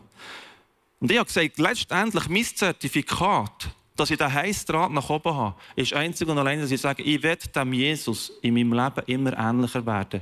Und 1.00 1.10
ich 1.10 1.18
habe 1.18 1.26
gesagt, 1.26 1.58
letztendlich 1.58 2.28
mein 2.28 2.44
Zertifikat 2.44 3.70
dass 3.98 4.10
ich 4.10 4.18
den 4.18 4.32
Heißdraht 4.32 4.92
nach 4.92 5.10
oben 5.10 5.34
habe, 5.34 5.54
ist 5.74 5.92
einzig 5.92 6.28
und 6.28 6.38
allein, 6.38 6.60
dass 6.60 6.70
ich 6.70 6.80
sage, 6.80 7.02
ich 7.02 7.22
werde 7.22 7.48
dem 7.48 7.72
Jesus 7.72 8.32
in 8.42 8.54
meinem 8.54 8.72
Leben 8.72 9.02
immer 9.06 9.36
ähnlicher 9.36 9.84
werden. 9.84 10.20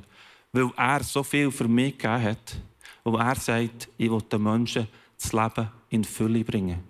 Weil 0.52 0.70
er 0.76 1.02
so 1.02 1.22
viel 1.22 1.50
für 1.50 1.68
mich 1.68 1.98
gegeben 1.98 2.22
hat. 2.22 2.56
Weil 3.04 3.20
er 3.20 3.36
sagt, 3.36 3.88
ich 3.98 4.10
will 4.10 4.22
den 4.22 4.42
Menschen 4.42 4.88
das 5.20 5.32
Leben 5.32 5.68
in 5.90 6.04
Fülle 6.04 6.42
bringen. 6.42 6.82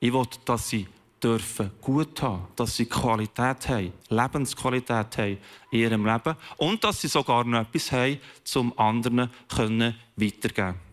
Ich 0.00 0.12
will, 0.12 0.26
dass 0.44 0.68
sie 0.68 0.86
dürfen 1.22 1.70
gut 1.80 2.20
haben, 2.22 2.48
dass 2.56 2.76
sie 2.76 2.86
Qualität 2.86 3.68
haben, 3.68 3.92
Lebensqualität 4.08 5.18
haben 5.18 5.38
in 5.70 5.78
ihrem 5.78 6.06
Leben 6.06 6.34
und 6.56 6.82
dass 6.82 7.00
sie 7.00 7.08
sogar 7.08 7.44
noch 7.44 7.60
etwas 7.60 7.92
haben, 7.92 8.18
zum 8.42 8.76
anderen 8.78 9.30
können 9.48 9.94
weitergeben. 10.16 10.89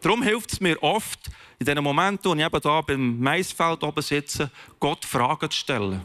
Darum 0.00 0.22
hilft 0.22 0.52
es 0.52 0.60
mir 0.60 0.80
oft, 0.82 1.30
in 1.58 1.66
den 1.66 1.82
Momenten, 1.82 2.30
wo 2.30 2.34
ich 2.34 2.40
eben 2.40 2.60
hier 2.60 2.82
beim 2.86 3.18
Maisfeld 3.18 3.82
oben 3.82 4.02
sitze, 4.02 4.50
Gott 4.78 5.04
Fragen 5.04 5.50
zu 5.50 5.58
stellen. 5.58 6.00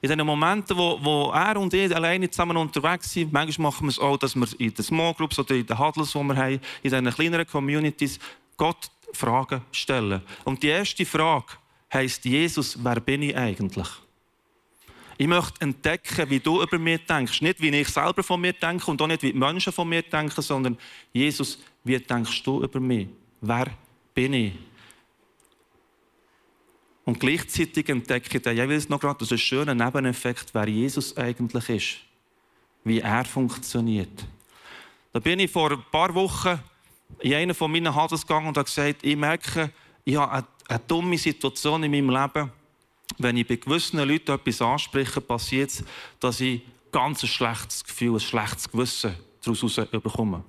In 0.00 0.08
den 0.08 0.24
Momenten, 0.24 0.76
wo, 0.76 0.98
wo 1.02 1.30
er 1.32 1.56
und 1.56 1.74
ich 1.74 1.94
alleine 1.94 2.30
zusammen 2.30 2.56
unterwegs 2.56 3.12
sind, 3.12 3.32
manchmal 3.32 3.70
machen 3.70 3.86
wir 3.86 3.90
es 3.90 3.98
auch, 3.98 4.16
dass 4.16 4.36
wir 4.36 4.46
in 4.58 4.72
den 4.72 4.84
Small 4.84 5.12
Groups 5.12 5.38
oder 5.38 5.54
in 5.54 5.66
den 5.66 5.78
Huddles, 5.78 6.12
die 6.12 6.18
wir 6.18 6.36
haben, 6.36 6.52
in 6.54 6.60
diesen 6.82 7.10
kleineren 7.10 7.46
Communities, 7.46 8.18
Gott 8.56 8.90
Fragen 9.12 9.62
stellen. 9.72 10.22
Und 10.44 10.62
die 10.62 10.68
erste 10.68 11.04
Frage 11.04 11.46
heisst, 11.92 12.24
Jesus, 12.24 12.78
wer 12.82 13.00
bin 13.00 13.22
ich 13.22 13.36
eigentlich? 13.36 13.88
Ich 15.20 15.26
möchte 15.26 15.60
entdecken, 15.62 16.30
wie 16.30 16.38
du 16.38 16.62
über 16.62 16.78
mich 16.78 17.04
denkst. 17.04 17.42
Nicht, 17.42 17.60
wie 17.60 17.70
ich 17.70 17.88
selber 17.88 18.22
von 18.22 18.40
mir 18.40 18.52
denke 18.52 18.88
und 18.88 19.02
auch 19.02 19.08
nicht, 19.08 19.22
wie 19.22 19.32
die 19.32 19.38
Menschen 19.38 19.72
von 19.72 19.88
mir 19.88 20.02
denken, 20.02 20.40
sondern 20.40 20.78
Jesus, 21.12 21.58
wie 21.88 21.98
denkst 21.98 22.42
du 22.42 22.62
über 22.62 22.78
mich? 22.78 23.08
Wer 23.40 23.66
bin 24.14 24.34
ich? 24.34 24.52
Und 27.04 27.18
gleichzeitig 27.18 27.88
entdecke 27.88 28.36
ich 28.36 28.42
dann 28.42 28.54
jeweils 28.54 28.88
noch 28.88 29.00
gerade, 29.00 29.24
dass 29.24 29.32
ein 29.32 29.76
Nebeneffekt, 29.76 30.52
wer 30.52 30.68
Jesus 30.68 31.16
eigentlich 31.16 31.68
ist. 31.70 31.96
Wie 32.84 33.00
er 33.00 33.24
funktioniert. 33.24 34.26
Da 35.12 35.18
bin 35.18 35.40
ich 35.40 35.50
vor 35.50 35.72
ein 35.72 35.82
paar 35.90 36.14
Wochen 36.14 36.60
in 37.20 37.32
einer 37.32 37.54
von 37.54 37.72
meinen 37.72 37.94
Hadels 37.94 38.26
gegangen 38.26 38.48
und 38.48 38.58
habe 38.58 38.66
gesagt, 38.66 39.02
ich 39.02 39.16
merke, 39.16 39.70
ich 40.04 40.16
habe 40.16 40.32
eine, 40.32 40.46
eine 40.68 40.80
dumme 40.86 41.16
Situation 41.16 41.82
in 41.82 41.90
meinem 41.90 42.10
Leben. 42.10 42.52
Wenn 43.16 43.38
ich 43.38 43.46
bei 43.46 43.56
gewissen 43.56 43.98
Leuten 44.00 44.32
etwas 44.32 44.60
anspreche, 44.60 45.22
passiert 45.22 45.70
es, 45.70 45.84
dass 46.20 46.40
ich 46.40 46.60
ganz 46.92 47.22
ein 47.22 47.28
schlechtes 47.28 47.84
Gefühl, 47.84 48.14
ein 48.14 48.20
schlechtes 48.20 48.70
Gewissen 48.70 49.14
daraus 49.42 49.76
bekomme. 49.90 50.44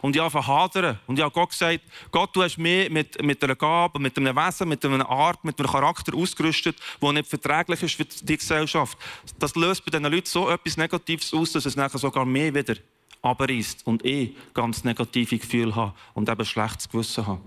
Und 0.00 0.16
ich 0.16 0.22
habe 0.22 0.46
hadern. 0.46 0.98
Und 1.06 1.18
ich 1.18 1.24
habe 1.24 1.32
Gott 1.32 1.50
gesagt, 1.50 1.80
Gott, 2.10 2.34
du 2.34 2.42
hast 2.42 2.58
mich 2.58 2.90
mit, 2.90 3.22
mit 3.22 3.42
einer 3.42 3.56
Gabe, 3.56 3.98
mit 3.98 4.16
einem 4.16 4.36
Wesen, 4.36 4.68
mit 4.68 4.84
einer 4.84 5.08
Art, 5.08 5.44
mit 5.44 5.58
einem 5.58 5.70
Charakter 5.70 6.14
ausgerüstet, 6.14 6.76
der 7.00 7.12
nicht 7.12 7.28
verträglich 7.28 7.82
ist 7.82 7.94
für 7.94 8.04
die 8.04 8.36
Gesellschaft. 8.36 8.98
Das 9.38 9.54
löst 9.54 9.84
bei 9.84 9.90
diesen 9.90 10.10
Leuten 10.10 10.26
so 10.26 10.48
etwas 10.50 10.76
Negatives 10.76 11.32
aus, 11.32 11.52
dass 11.52 11.66
es 11.66 11.76
nachher 11.76 11.98
sogar 11.98 12.24
mehr 12.24 12.54
wieder 12.54 12.76
abreißt 13.22 13.86
und 13.86 14.04
ich 14.04 14.34
ganz 14.52 14.84
negative 14.84 15.38
Gefühle 15.38 15.74
habe 15.74 15.94
und 16.14 16.28
eben 16.28 16.44
schlechtes 16.44 16.88
Gewissen 16.88 17.26
habe. 17.26 17.40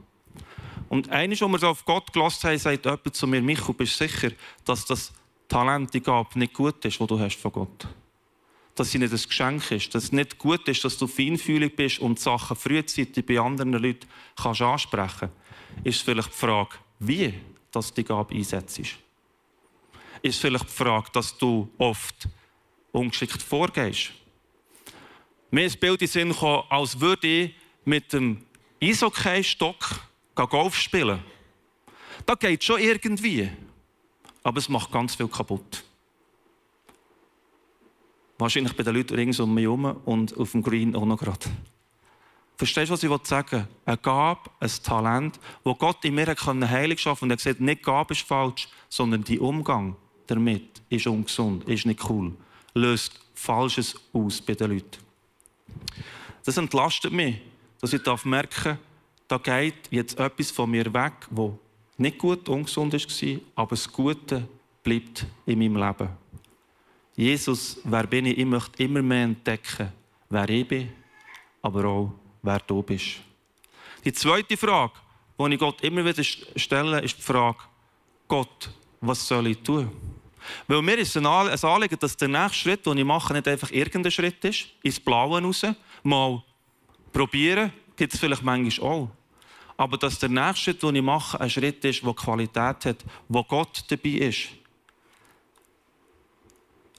Und 0.88 1.10
eines, 1.10 1.42
als 1.42 1.52
wir 1.52 1.60
so 1.60 1.68
auf 1.68 1.84
Gott 1.84 2.14
gelassen 2.14 2.50
haben, 2.50 2.58
sagt 2.58 2.86
jemand 2.86 3.16
zu 3.16 3.28
mir, 3.28 3.42
Michael, 3.42 3.74
bist 3.74 4.00
du 4.00 4.08
sicher, 4.08 4.32
dass 4.64 4.86
das 4.86 5.12
Talent, 5.48 5.94
die 5.94 6.02
Gabe 6.02 6.40
nicht 6.40 6.54
gut 6.54 6.84
ist, 6.86 7.00
das 7.00 7.08
du 7.08 7.20
hast 7.20 7.36
von 7.36 7.52
Gott 7.52 7.84
hast? 7.84 8.05
Dass 8.76 8.94
nicht 9.00 9.14
ein 9.14 9.22
Geschenk 9.28 9.72
ist, 9.72 9.96
dass 9.96 10.06
es 10.06 10.12
nicht 10.12 10.38
gut 10.38 10.68
ist, 10.68 10.84
dass 10.84 10.98
du 10.98 11.08
feinfühlig 11.08 11.76
bist 11.76 12.00
und 12.00 12.20
Sachen 12.20 12.58
frühzeitig 12.58 13.26
bei 13.26 13.40
anderen 13.40 13.74
Leuten 13.74 14.08
kannst 14.36 14.62
ansprechen 14.62 15.32
kannst, 15.32 15.86
ist 15.86 16.02
vielleicht 16.02 16.30
die 16.30 16.38
Frage, 16.38 16.76
wie 17.00 17.34
dass 17.72 17.94
die 17.94 18.04
Gabe 18.04 18.36
einsetzt. 18.36 18.82
Ist 20.22 20.40
vielleicht 20.40 20.66
die 20.66 20.74
Frage, 20.74 21.10
dass 21.12 21.38
du 21.38 21.70
oft 21.78 22.28
ungeschickt 22.92 23.42
vorgehst. 23.42 24.12
Mir 25.52 25.66
ist 25.66 25.76
das 25.76 25.80
Bild 25.80 26.02
in 26.02 26.08
Sinn 26.08 26.30
gekommen, 26.30 26.64
als 26.70 27.00
würde 27.00 27.28
ich 27.28 27.56
mit 27.84 28.12
dem 28.14 28.46
Eishockey-Stock 28.82 30.02
Golf 30.36 30.76
spielen. 30.76 31.20
Das 32.26 32.40
geht 32.40 32.64
schon 32.64 32.80
irgendwie, 32.80 33.50
aber 34.44 34.58
es 34.58 34.70
macht 34.70 34.92
ganz 34.92 35.16
viel 35.16 35.28
kaputt. 35.28 35.84
Wahrscheinlich 38.38 38.76
bei 38.76 38.84
den 38.84 38.96
Leuten 38.96 39.16
rings 39.16 39.40
um 39.40 39.54
mich 39.54 39.64
herum 39.64 39.86
und 40.06 40.38
auf 40.38 40.52
dem 40.52 40.62
Green 40.62 40.96
auch 40.96 41.06
noch 41.06 41.18
gerade. 41.18 41.50
Verstehst 42.58 42.90
du, 42.90 42.94
was 42.94 43.04
ich 43.04 43.28
sagen 43.28 43.52
will? 43.52 43.68
Eine 43.86 43.98
Gabe, 43.98 44.50
ein 44.60 44.72
Talent, 44.84 45.40
das 45.64 45.78
Gott 45.78 46.04
in 46.06 46.16
mir 46.16 46.28
heilig 46.28 47.00
schaffen 47.00 47.30
kann. 47.30 47.32
Und 47.32 47.40
er 47.40 47.40
sagt, 47.40 47.62
nicht 47.62 47.84
Gabe 47.84 48.14
ist 48.14 48.22
falsch, 48.22 48.70
sondern 48.88 49.24
der 49.24 49.42
Umgang 49.42 49.96
damit 50.28 50.82
ist 50.90 51.08
ungesund, 51.08 51.68
ist 51.68 51.86
nicht 51.86 52.10
cool. 52.10 52.34
Löst 52.74 53.20
Falsches 53.34 53.96
aus 54.14 54.42
bei 54.42 54.54
den 54.54 54.72
Leuten. 54.72 54.98
Das 56.44 56.58
entlastet 56.58 57.12
mich, 57.12 57.36
dass 57.82 57.94
ich 57.94 58.02
merken 58.26 58.64
darf, 58.64 58.78
da 59.28 59.38
geht 59.38 59.88
jetzt 59.92 60.20
etwas 60.20 60.52
von 60.52 60.70
mir 60.70 60.94
weg, 60.94 61.14
das 61.30 61.52
nicht 61.98 62.18
gut, 62.18 62.48
ungesund 62.48 62.94
war, 62.94 63.40
aber 63.56 63.70
das 63.72 63.92
Gute 63.92 64.48
bleibt 64.84 65.26
in 65.46 65.60
meinem 65.60 65.78
Leben. 65.78 66.10
Jesus, 67.16 67.80
wer 67.84 68.06
bin 68.08 68.26
ich? 68.26 68.38
Ich 68.38 68.46
möchte 68.46 68.84
immer 68.84 69.02
mehr 69.02 69.24
entdecken, 69.24 69.92
wer 70.30 70.50
ich 70.50 70.68
bin, 70.68 70.92
aber 71.62 71.86
auch, 71.86 72.12
wer 72.42 72.60
du 72.60 72.84
bist. 72.84 73.22
Die 74.04 74.12
zweite 74.12 74.58
Frage, 74.58 74.94
die 75.40 75.54
ich 75.54 75.60
Gott 75.60 75.82
immer 75.82 76.04
wieder 76.04 76.24
stelle, 76.24 77.02
ist 77.02 77.18
die 77.18 77.22
Frage, 77.22 77.60
Gott, 78.28 78.70
was 79.00 79.26
soll 79.26 79.48
ich 79.48 79.60
tun? 79.60 79.90
Weil 80.68 80.82
mir 80.82 80.98
ist 80.98 81.16
ein 81.18 81.26
Anliegen, 81.26 81.98
dass 82.00 82.18
der 82.18 82.28
nächste 82.28 82.60
Schritt, 82.60 82.86
den 82.86 82.98
ich 82.98 83.06
mache, 83.06 83.34
nicht 83.34 83.48
einfach 83.48 83.72
irgendein 83.72 84.12
Schritt 84.12 84.44
ist, 84.44 84.68
ins 84.84 85.00
Blaue 85.00 85.42
raus, 85.42 85.66
mal 86.04 86.44
probieren, 87.12 87.72
gibt 87.96 88.14
es 88.14 88.20
vielleicht 88.20 88.44
manchmal 88.44 88.90
auch. 88.90 89.10
Aber 89.78 89.98
dass 89.98 90.20
der 90.20 90.30
nächste 90.30 90.64
Schritt, 90.64 90.84
den 90.84 90.96
ich 90.96 91.02
mache, 91.02 91.40
ein 91.40 91.50
Schritt 91.50 91.84
ist, 91.86 92.04
der 92.04 92.14
Qualität 92.14 92.86
hat, 92.86 93.06
wo 93.28 93.44
Gott 93.44 93.84
dabei 93.88 94.10
ist. 94.10 94.50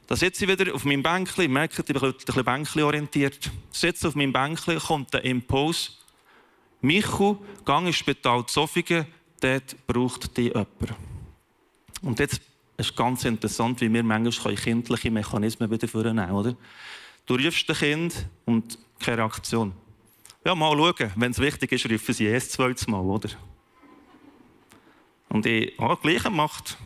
Da 0.07 0.15
sitze 0.15 0.45
ich 0.45 0.51
wieder 0.51 0.73
auf 0.73 0.85
meinem 0.85 1.03
Bänkchen, 1.03 1.53
merke, 1.53 1.81
ich 1.81 1.85
bin 1.85 1.97
ein 1.97 2.13
bisschen 2.13 2.45
Bänkchen 2.45 2.83
orientiert. 2.83 3.51
Sitze 3.73 4.09
auf 4.09 4.15
meinem 4.15 4.33
Bänkchen, 4.33 4.79
kommt 4.79 5.13
der 5.13 5.25
Impuls. 5.25 5.99
Michu, 6.81 7.39
gang 7.65 7.87
ins 7.87 7.97
Spital 7.97 8.47
Zofingen, 8.47 9.07
dort 9.41 9.87
braucht 9.87 10.37
dich 10.37 10.49
jemand. 10.49 10.69
Und 12.03 12.19
jetzt 12.21 12.35
ist 12.77 12.91
es 12.91 12.95
ganz 12.95 13.25
interessant, 13.25 13.81
wie 13.81 13.93
wir 13.93 14.05
manchmal 14.05 14.55
kindliche 14.55 15.11
Mechanismen 15.11 15.71
wieder 15.71 15.89
vornehmen 15.89 16.31
oder? 16.31 16.55
Du 17.25 17.35
rufst 17.35 17.69
das 17.69 17.81
Kind 17.81 18.27
und 18.45 18.79
keine 19.01 19.19
Reaktion. 19.19 19.73
Ja, 20.45 20.55
mal 20.55 20.77
schauen. 20.77 21.11
Wenn 21.17 21.33
es 21.33 21.41
wichtig 21.41 21.73
ist, 21.73 21.91
rufen 21.91 22.15
sie 22.15 22.27
erst 22.27 22.53
zweites 22.53 22.87
Mal, 22.87 23.01
oder? 23.01 23.31
Und 25.29 25.45
ich 25.45 25.77
habe 25.79 25.95
ah, 25.95 25.99
gleich 26.01 26.23
gemacht. 26.23 26.77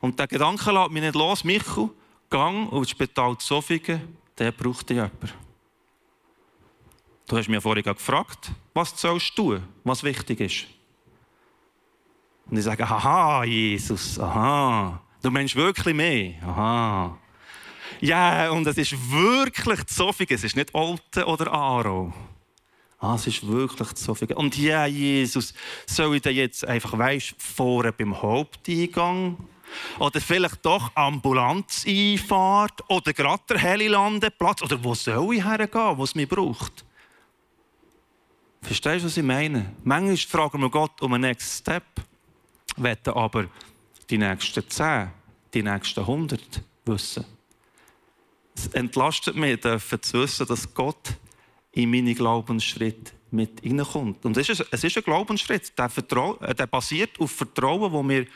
Und 0.00 0.18
der 0.18 0.26
Gedanke 0.26 0.72
lässt 0.72 0.90
mich 0.90 1.02
nicht 1.02 1.14
los. 1.14 1.44
Michael, 1.44 1.90
gang 2.30 2.70
aufs 2.70 2.90
Spital 2.90 3.36
Zofingen, 3.38 4.16
der 4.36 4.52
braucht 4.52 4.90
jemand. 4.90 5.12
Du 7.26 7.36
hast 7.36 7.48
mich 7.48 7.62
vorhin 7.62 7.84
gefragt, 7.84 8.50
was 8.72 8.98
sollst 8.98 9.36
du 9.36 9.56
tun, 9.56 9.68
was 9.84 10.02
wichtig 10.02 10.40
ist. 10.40 10.66
Und 12.50 12.56
ich 12.56 12.64
sage, 12.64 12.84
aha, 12.84 13.44
Jesus, 13.44 14.18
aha. 14.18 15.02
Du 15.22 15.30
meinst 15.30 15.54
wirklich 15.54 15.94
mehr, 15.94 16.42
aha. 16.42 17.18
Ja, 18.00 18.50
und 18.50 18.66
es 18.66 18.78
ist 18.78 18.94
wirklich 19.10 19.84
Zofingen, 19.86 20.34
es 20.34 20.44
ist 20.44 20.56
nicht 20.56 20.74
Alte 20.74 21.26
oder 21.26 21.52
Aro. 21.52 22.12
Ah, 23.00 23.14
es 23.14 23.26
ist 23.26 23.46
wirklich 23.46 23.88
so. 23.94 24.16
Und 24.34 24.56
ja, 24.58 24.86
Jesus, 24.86 25.54
soll 25.86 26.16
ich 26.16 26.22
denn 26.22 26.34
jetzt 26.34 26.64
einfach, 26.64 26.96
weißt, 26.98 27.34
vorne 27.38 27.92
beim 27.92 28.20
Haupteingang? 28.20 29.36
Oder 29.98 30.20
vielleicht 30.20 30.64
doch 30.64 30.90
Ambulanzeinfahrt? 30.94 32.88
Oder 32.88 33.12
gerade 33.12 33.42
der 33.48 33.58
Helilandeplatz? 33.58 34.62
Oder 34.62 34.82
wo 34.82 34.94
soll 34.94 35.34
ich 35.34 35.44
hergehen, 35.44 35.96
wo 35.96 36.04
es 36.04 36.14
mich 36.14 36.28
braucht? 36.28 36.84
Verstehst 38.62 39.02
du, 39.02 39.06
was 39.06 39.16
ich 39.16 39.22
meine? 39.22 39.74
Manchmal 39.84 40.16
fragen 40.16 40.60
wir 40.60 40.70
Gott 40.70 41.00
um 41.00 41.12
einen 41.14 41.22
Next 41.22 41.60
Step, 41.60 41.84
wollen 42.76 42.96
aber 43.06 43.46
die 44.10 44.18
nächsten 44.18 44.68
zehn, 44.68 45.10
die 45.54 45.62
nächsten 45.62 46.06
hundert 46.06 46.62
wissen. 46.84 47.24
Es 48.54 48.66
entlastet 48.68 49.36
mich, 49.36 49.60
zu 49.60 50.22
wissen, 50.22 50.46
dass 50.46 50.74
Gott 50.74 51.14
in 51.72 51.90
meine 51.90 52.14
Glaubensschritte 52.14 53.12
mit 53.30 53.60
hineinkommt. 53.60 54.24
Und 54.24 54.36
es 54.36 54.48
ist, 54.48 54.66
es 54.70 54.84
ist 54.84 54.96
ein 54.96 55.02
Glaubensschritt, 55.02 55.78
der, 55.78 55.90
äh, 56.40 56.54
der 56.54 56.66
basiert 56.66 57.20
auf 57.20 57.30
Vertrauen, 57.30 57.92
das 57.92 58.08
wir 58.08 58.26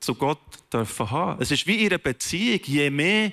zu 0.00 0.14
Gott 0.14 0.40
dürfen 0.72 1.10
haben. 1.10 1.40
Es 1.40 1.50
ist 1.50 1.66
wie 1.66 1.86
einer 1.86 1.98
Beziehung. 1.98 2.60
Je 2.64 2.90
mehr 2.90 3.32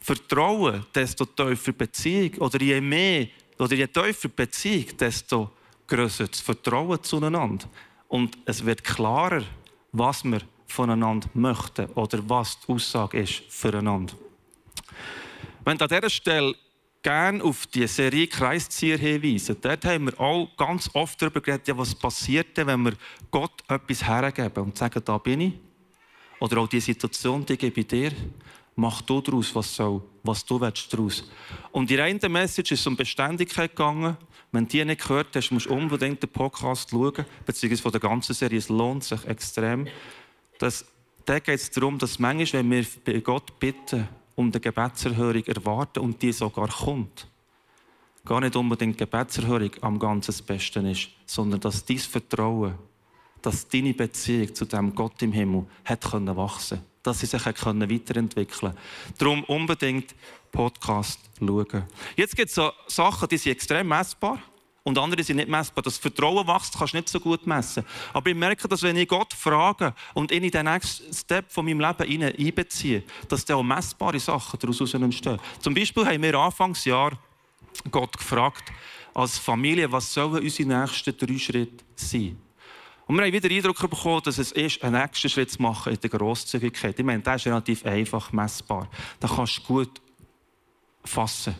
Vertrauen, 0.00 0.86
desto 0.94 1.24
tiefer 1.24 1.72
Beziehung. 1.72 2.34
Oder 2.38 2.60
je 2.60 2.80
mehr 2.80 3.28
oder 3.58 3.74
je 3.74 3.86
tiefer 3.86 4.28
Beziehung, 4.28 4.96
desto 4.98 5.50
größer 5.86 6.28
das 6.28 6.40
Vertrauen 6.40 7.02
zueinander. 7.02 7.66
Und 8.08 8.36
es 8.44 8.64
wird 8.64 8.84
klarer, 8.84 9.42
was 9.92 10.24
wir 10.24 10.40
voneinander 10.66 11.28
möchten 11.34 11.86
oder 11.92 12.18
was 12.28 12.60
die 12.60 12.72
Aussage 12.72 13.20
ist 13.20 13.42
füreinander. 13.48 14.14
Wenn 15.64 15.80
an 15.80 15.88
dieser 15.88 16.10
Stelle 16.10 16.54
gerne 17.06 17.40
auf 17.44 17.68
die 17.68 17.86
Serie 17.86 18.26
Kreiszieher 18.26 18.98
hinweisen. 18.98 19.56
Dort 19.60 19.84
haben 19.84 20.06
wir 20.06 20.20
auch 20.20 20.48
ganz 20.56 20.90
oft 20.92 21.22
darüber 21.22 21.40
geredet, 21.40 21.68
ja, 21.68 21.78
was 21.78 21.94
passiert, 21.94 22.56
wenn 22.56 22.82
wir 22.82 22.94
Gott 23.30 23.62
etwas 23.68 24.04
hergeben 24.04 24.64
und 24.64 24.76
sagen, 24.76 25.00
da 25.04 25.16
bin 25.16 25.40
ich. 25.40 25.52
Oder 26.40 26.58
auch 26.58 26.68
die 26.68 26.80
Situation, 26.80 27.44
die 27.44 27.54
ich 27.54 27.86
dir. 27.86 28.12
Mach 28.74 29.00
du 29.02 29.22
daraus, 29.22 29.54
was, 29.54 29.74
soll, 29.74 30.02
was 30.22 30.44
du 30.44 30.60
willst. 30.60 31.30
Und 31.72 31.88
die 31.88 31.98
eine 31.98 32.28
Message 32.28 32.72
ist 32.72 32.86
um 32.86 32.94
Beständigkeit 32.94 33.70
gegangen. 33.70 34.18
Wenn 34.52 34.64
du 34.64 34.70
die 34.70 34.84
nicht 34.84 35.02
gehört 35.02 35.34
hast, 35.34 35.50
musst 35.50 35.66
du 35.66 35.74
unbedingt 35.74 36.22
den 36.22 36.30
Podcast 36.30 36.90
schauen, 36.90 37.24
beziehungsweise 37.46 37.82
von 37.82 37.92
der 37.92 38.00
ganzen 38.00 38.34
Serie. 38.34 38.58
Es 38.58 38.68
lohnt 38.68 39.04
sich 39.04 39.24
extrem. 39.24 39.88
Das, 40.58 40.84
da 41.24 41.38
geht 41.38 41.54
es 41.54 41.70
darum, 41.70 41.98
dass 41.98 42.18
manchmal, 42.18 42.62
wenn 42.62 42.70
wir 42.70 42.86
bei 43.04 43.20
Gott 43.20 43.58
bitten, 43.58 44.08
um 44.34 44.52
die 44.52 44.60
Gebetserhörung 44.60 45.44
erwarten 45.44 46.00
und 46.00 46.20
die 46.20 46.32
sogar 46.32 46.68
kommt. 46.68 47.26
Gar 48.24 48.40
nicht 48.40 48.56
unbedingt 48.56 49.00
die 49.00 49.04
Gebetserhörung 49.04 49.70
am 49.80 49.98
ganzen 49.98 50.26
das 50.26 50.42
Beste 50.42 50.80
ist, 50.80 51.08
sondern 51.24 51.60
dass 51.60 51.84
dein 51.84 51.98
Vertrauen, 51.98 52.74
dass 53.46 53.68
deine 53.68 53.94
Beziehung 53.94 54.52
zu 54.52 54.64
dem 54.64 54.92
Gott 54.92 55.22
im 55.22 55.30
Himmel 55.30 55.66
hat 55.84 56.10
können 56.10 56.36
wachsen, 56.36 56.80
dass 57.04 57.20
sie 57.20 57.26
sich 57.26 57.44
können 57.44 57.88
weiterentwickeln. 57.88 58.74
Darum 59.18 59.44
unbedingt 59.44 60.16
Podcast 60.50 61.20
schauen. 61.38 61.84
Jetzt 62.16 62.34
gibt 62.34 62.48
es 62.48 62.56
so 62.56 62.72
Sachen, 62.88 63.28
die 63.28 63.38
sind 63.38 63.52
extrem 63.52 63.86
messbar 63.86 64.42
und 64.82 64.98
andere 64.98 65.22
sind 65.22 65.36
nicht 65.36 65.48
messbar. 65.48 65.84
Das 65.84 65.96
Vertrauen 65.96 66.44
wächst, 66.48 66.76
kannst 66.76 66.94
du 66.94 66.96
nicht 66.96 67.08
so 67.08 67.20
gut 67.20 67.46
messen. 67.46 67.84
Aber 68.12 68.28
ich 68.28 68.34
merke, 68.34 68.66
dass 68.66 68.82
wenn 68.82 68.96
ich 68.96 69.06
Gott 69.06 69.32
frage 69.32 69.94
und 70.14 70.32
ihn 70.32 70.42
in 70.42 70.50
den 70.50 70.66
nächsten 70.66 71.14
Step 71.14 71.52
von 71.52 71.66
meinem 71.66 71.78
Leben 71.78 72.24
einbeziehe, 72.24 73.04
dass 73.28 73.44
da 73.44 73.54
auch 73.54 73.62
messbare 73.62 74.18
Sachen 74.18 74.58
daraus 74.58 74.92
entstehen. 74.92 75.38
Zum 75.60 75.72
Beispiel 75.72 76.04
haben 76.04 76.20
wir 76.20 76.34
Anfangsjahr 76.34 77.16
Gott 77.92 78.18
gefragt, 78.18 78.72
als 79.14 79.38
Familie, 79.38 79.92
was 79.92 80.12
sollen 80.12 80.42
unsere 80.42 80.80
nächsten 80.80 81.16
drei 81.16 81.38
Schritte 81.38 81.84
sein? 81.94 82.36
Und 83.06 83.16
wir 83.16 83.24
haben 83.24 83.32
wieder 83.32 83.48
den 83.48 83.58
Eindruck 83.58 83.78
bekommen, 83.88 84.20
dass 84.24 84.38
es 84.38 84.50
ist, 84.52 84.82
einen 84.82 85.00
nächsten 85.00 85.28
Schritt 85.28 85.50
zu 85.50 85.62
machen 85.62 85.92
in 85.92 86.00
der 86.00 86.10
Grosszügigkeit. 86.10 86.98
Ich 86.98 87.04
meine, 87.04 87.22
das 87.22 87.42
ist 87.42 87.46
relativ 87.46 87.86
einfach 87.86 88.32
messbar. 88.32 88.88
Da 89.20 89.28
kannst 89.28 89.58
du 89.58 89.62
gut 89.62 90.00
fassen. 91.04 91.54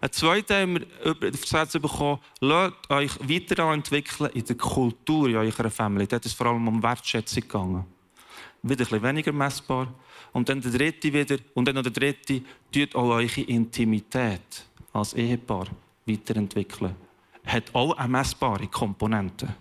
Ein 0.00 0.12
zweiter 0.12 0.60
haben 0.62 0.80
wir 0.80 1.32
aufs 1.34 1.52
Herz 1.52 1.72
bekommen, 1.72 2.20
lasst 2.40 2.88
euch 2.88 3.10
weiterentwickeln 3.28 4.30
in 4.32 4.44
der 4.44 4.56
Kultur 4.56 5.28
in 5.28 5.36
eurer 5.36 5.70
Familie. 5.70 6.06
Dort 6.06 6.24
ist 6.24 6.32
es 6.32 6.38
vor 6.38 6.46
allem 6.46 6.66
um 6.66 6.82
Wertschätzung 6.82 7.42
gegangen. 7.42 7.84
Wieder 8.62 8.74
ein 8.74 8.76
bisschen 8.76 9.02
weniger 9.02 9.32
messbar. 9.32 9.92
Und 10.32 10.48
dann 10.48 10.60
der 10.60 10.70
dritte 10.70 11.12
wieder, 11.12 11.36
und 11.54 11.66
dann 11.66 11.74
noch 11.74 11.82
der 11.82 11.92
dritte, 11.92 12.42
tut 12.72 12.94
auch 12.94 13.10
eure 13.10 13.40
Intimität 13.40 14.64
als 14.92 15.14
Ehepaar 15.14 15.66
weiterentwickeln. 16.06 16.94
Hat 17.44 17.74
auch 17.74 17.96
eine 17.98 18.08
messbare 18.08 18.68
Komponente. 18.68 19.54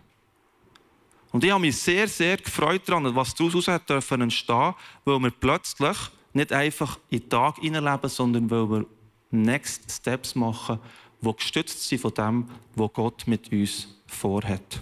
Und 1.32 1.44
ich 1.44 1.52
habe 1.52 1.62
mich 1.62 1.78
sehr, 1.78 2.08
sehr 2.08 2.38
gefreut 2.38 2.82
daran, 2.88 3.15
was 3.15 3.36
daraus 3.36 3.68
hat 3.68 3.89
entstehen, 3.89 4.74
weil 5.06 5.20
wir 5.20 5.32
plötzlich 5.32 5.98
nicht 6.34 6.52
einfach 6.52 6.98
in 7.10 7.20
den 7.20 7.30
Tag 7.30 7.58
hineinleben, 7.58 8.10
sondern 8.10 8.50
weil 8.50 8.70
wir 8.70 8.86
Next 9.32 9.92
Steps 9.92 10.34
machen, 10.36 10.80
die 11.22 11.34
gestützt 11.34 11.88
sind 11.88 12.02
von 12.02 12.13
dem, 12.13 12.50
was 12.76 12.94
Gott 12.94 13.28
mit 13.28 13.52
uns 13.52 13.88
vorhat. 14.08 14.82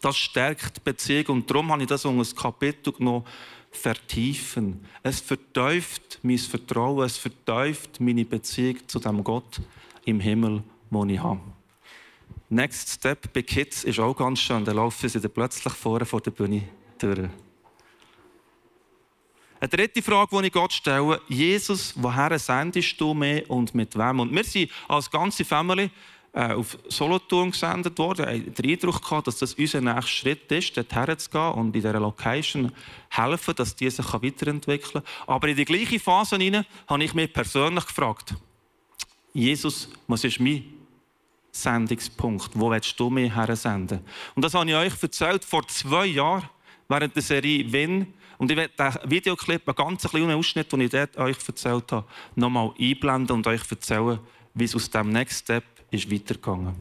Das 0.00 0.16
stärkt 0.16 0.76
die 0.76 0.80
Beziehung 0.82 1.26
und 1.26 1.50
darum 1.50 1.70
habe 1.70 1.82
ich 1.82 1.88
das 1.88 2.04
unter 2.04 2.20
das 2.20 2.34
Kapitel 2.34 2.92
genommen, 2.92 3.24
vertiefen. 3.70 4.84
Es 5.02 5.20
verteuft 5.20 6.18
mein 6.22 6.38
Vertrauen, 6.38 7.04
es 7.04 7.16
verteuft 7.16 8.00
meine 8.00 8.24
Beziehung 8.24 8.76
zu 8.86 8.98
dem 8.98 9.22
Gott 9.22 9.60
im 10.04 10.20
Himmel, 10.20 10.62
den 10.90 11.10
ich 11.10 11.22
habe. 11.22 11.40
Next 12.50 12.88
Step 12.88 13.30
bei 13.34 13.42
Kids 13.42 13.84
ist 13.84 14.00
auch 14.00 14.14
ganz 14.14 14.40
schön. 14.40 14.64
Da 14.64 14.72
laufen 14.72 15.08
sie 15.08 15.20
dann 15.20 15.30
plötzlich 15.30 15.72
vorne 15.74 16.06
vor 16.06 16.22
der 16.22 16.30
Bühne 16.30 16.62
durch. 16.98 17.28
Eine 19.60 19.68
dritte 19.68 20.00
Frage, 20.00 20.40
die 20.40 20.46
ich 20.46 20.52
Gott 20.52 20.72
stelle, 20.72 21.20
Jesus, 21.28 21.92
woher 21.96 22.38
sendest 22.38 22.98
du 23.00 23.12
mich 23.12 23.48
und 23.50 23.74
mit 23.74 23.96
wem? 23.98 24.20
Und 24.20 24.32
wir 24.32 24.44
sind 24.44 24.70
als 24.86 25.10
ganze 25.10 25.44
Familie 25.44 25.90
äh, 26.32 26.52
auf 26.52 26.78
Solothurn 26.88 27.50
gesendet 27.50 27.98
worden. 27.98 28.24
Wir 28.24 28.34
hatten 28.34 28.54
den 28.54 28.70
Eindruck, 28.70 29.02
gehabt, 29.02 29.26
dass 29.26 29.38
das 29.38 29.54
unser 29.54 29.80
nächster 29.80 30.02
Schritt 30.02 30.50
ist, 30.52 30.76
dorthin 30.76 31.18
zu 31.18 31.30
gehen 31.30 31.52
und 31.52 31.66
in 31.66 31.72
dieser 31.72 32.00
Location 32.00 32.72
helfen, 33.10 33.54
dass 33.56 33.76
die 33.76 33.90
sich 33.90 34.12
weiterentwickeln 34.12 35.02
kann. 35.02 35.12
Aber 35.26 35.48
in 35.48 35.56
die 35.56 35.64
gleiche 35.66 35.98
Phase 35.98 36.36
hinein 36.36 36.64
habe 36.86 37.04
ich 37.04 37.12
mich 37.12 37.30
persönlich 37.30 37.84
gefragt, 37.84 38.34
Jesus, 39.34 39.90
was 40.06 40.24
ist 40.24 40.40
mein 40.40 40.77
Sendungspunkt? 41.50 42.50
Wo 42.54 42.70
willst 42.70 42.98
du 42.98 43.10
mich 43.10 43.34
her 43.34 43.54
senden? 43.56 44.00
Und 44.34 44.44
das 44.44 44.54
habe 44.54 44.68
ich 44.68 44.76
euch 44.76 45.02
erzählt 45.02 45.44
vor 45.44 45.66
zwei 45.68 46.06
Jahren 46.06 46.48
während 46.88 47.14
der 47.14 47.22
Serie 47.22 47.70
Win. 47.72 48.14
Und 48.38 48.50
ich 48.50 48.56
werde 48.56 48.72
den 48.78 49.10
Videoclip, 49.10 49.66
einen 49.66 49.74
ganz 49.74 50.02
kleinen 50.04 50.32
Ausschnitt, 50.32 50.72
den 50.72 50.82
ich 50.82 50.90
dort 50.90 51.16
euch 51.16 51.36
erzählt 51.46 51.90
habe, 51.90 52.06
nochmal 52.36 52.72
einblenden 52.78 53.36
und 53.36 53.46
euch 53.46 53.62
erzählen, 53.70 54.20
wie 54.54 54.64
es 54.64 54.74
aus 54.74 54.90
dem 54.90 55.10
Next 55.10 55.40
Step 55.44 55.64
ist 55.90 56.10
weitergegangen 56.10 56.74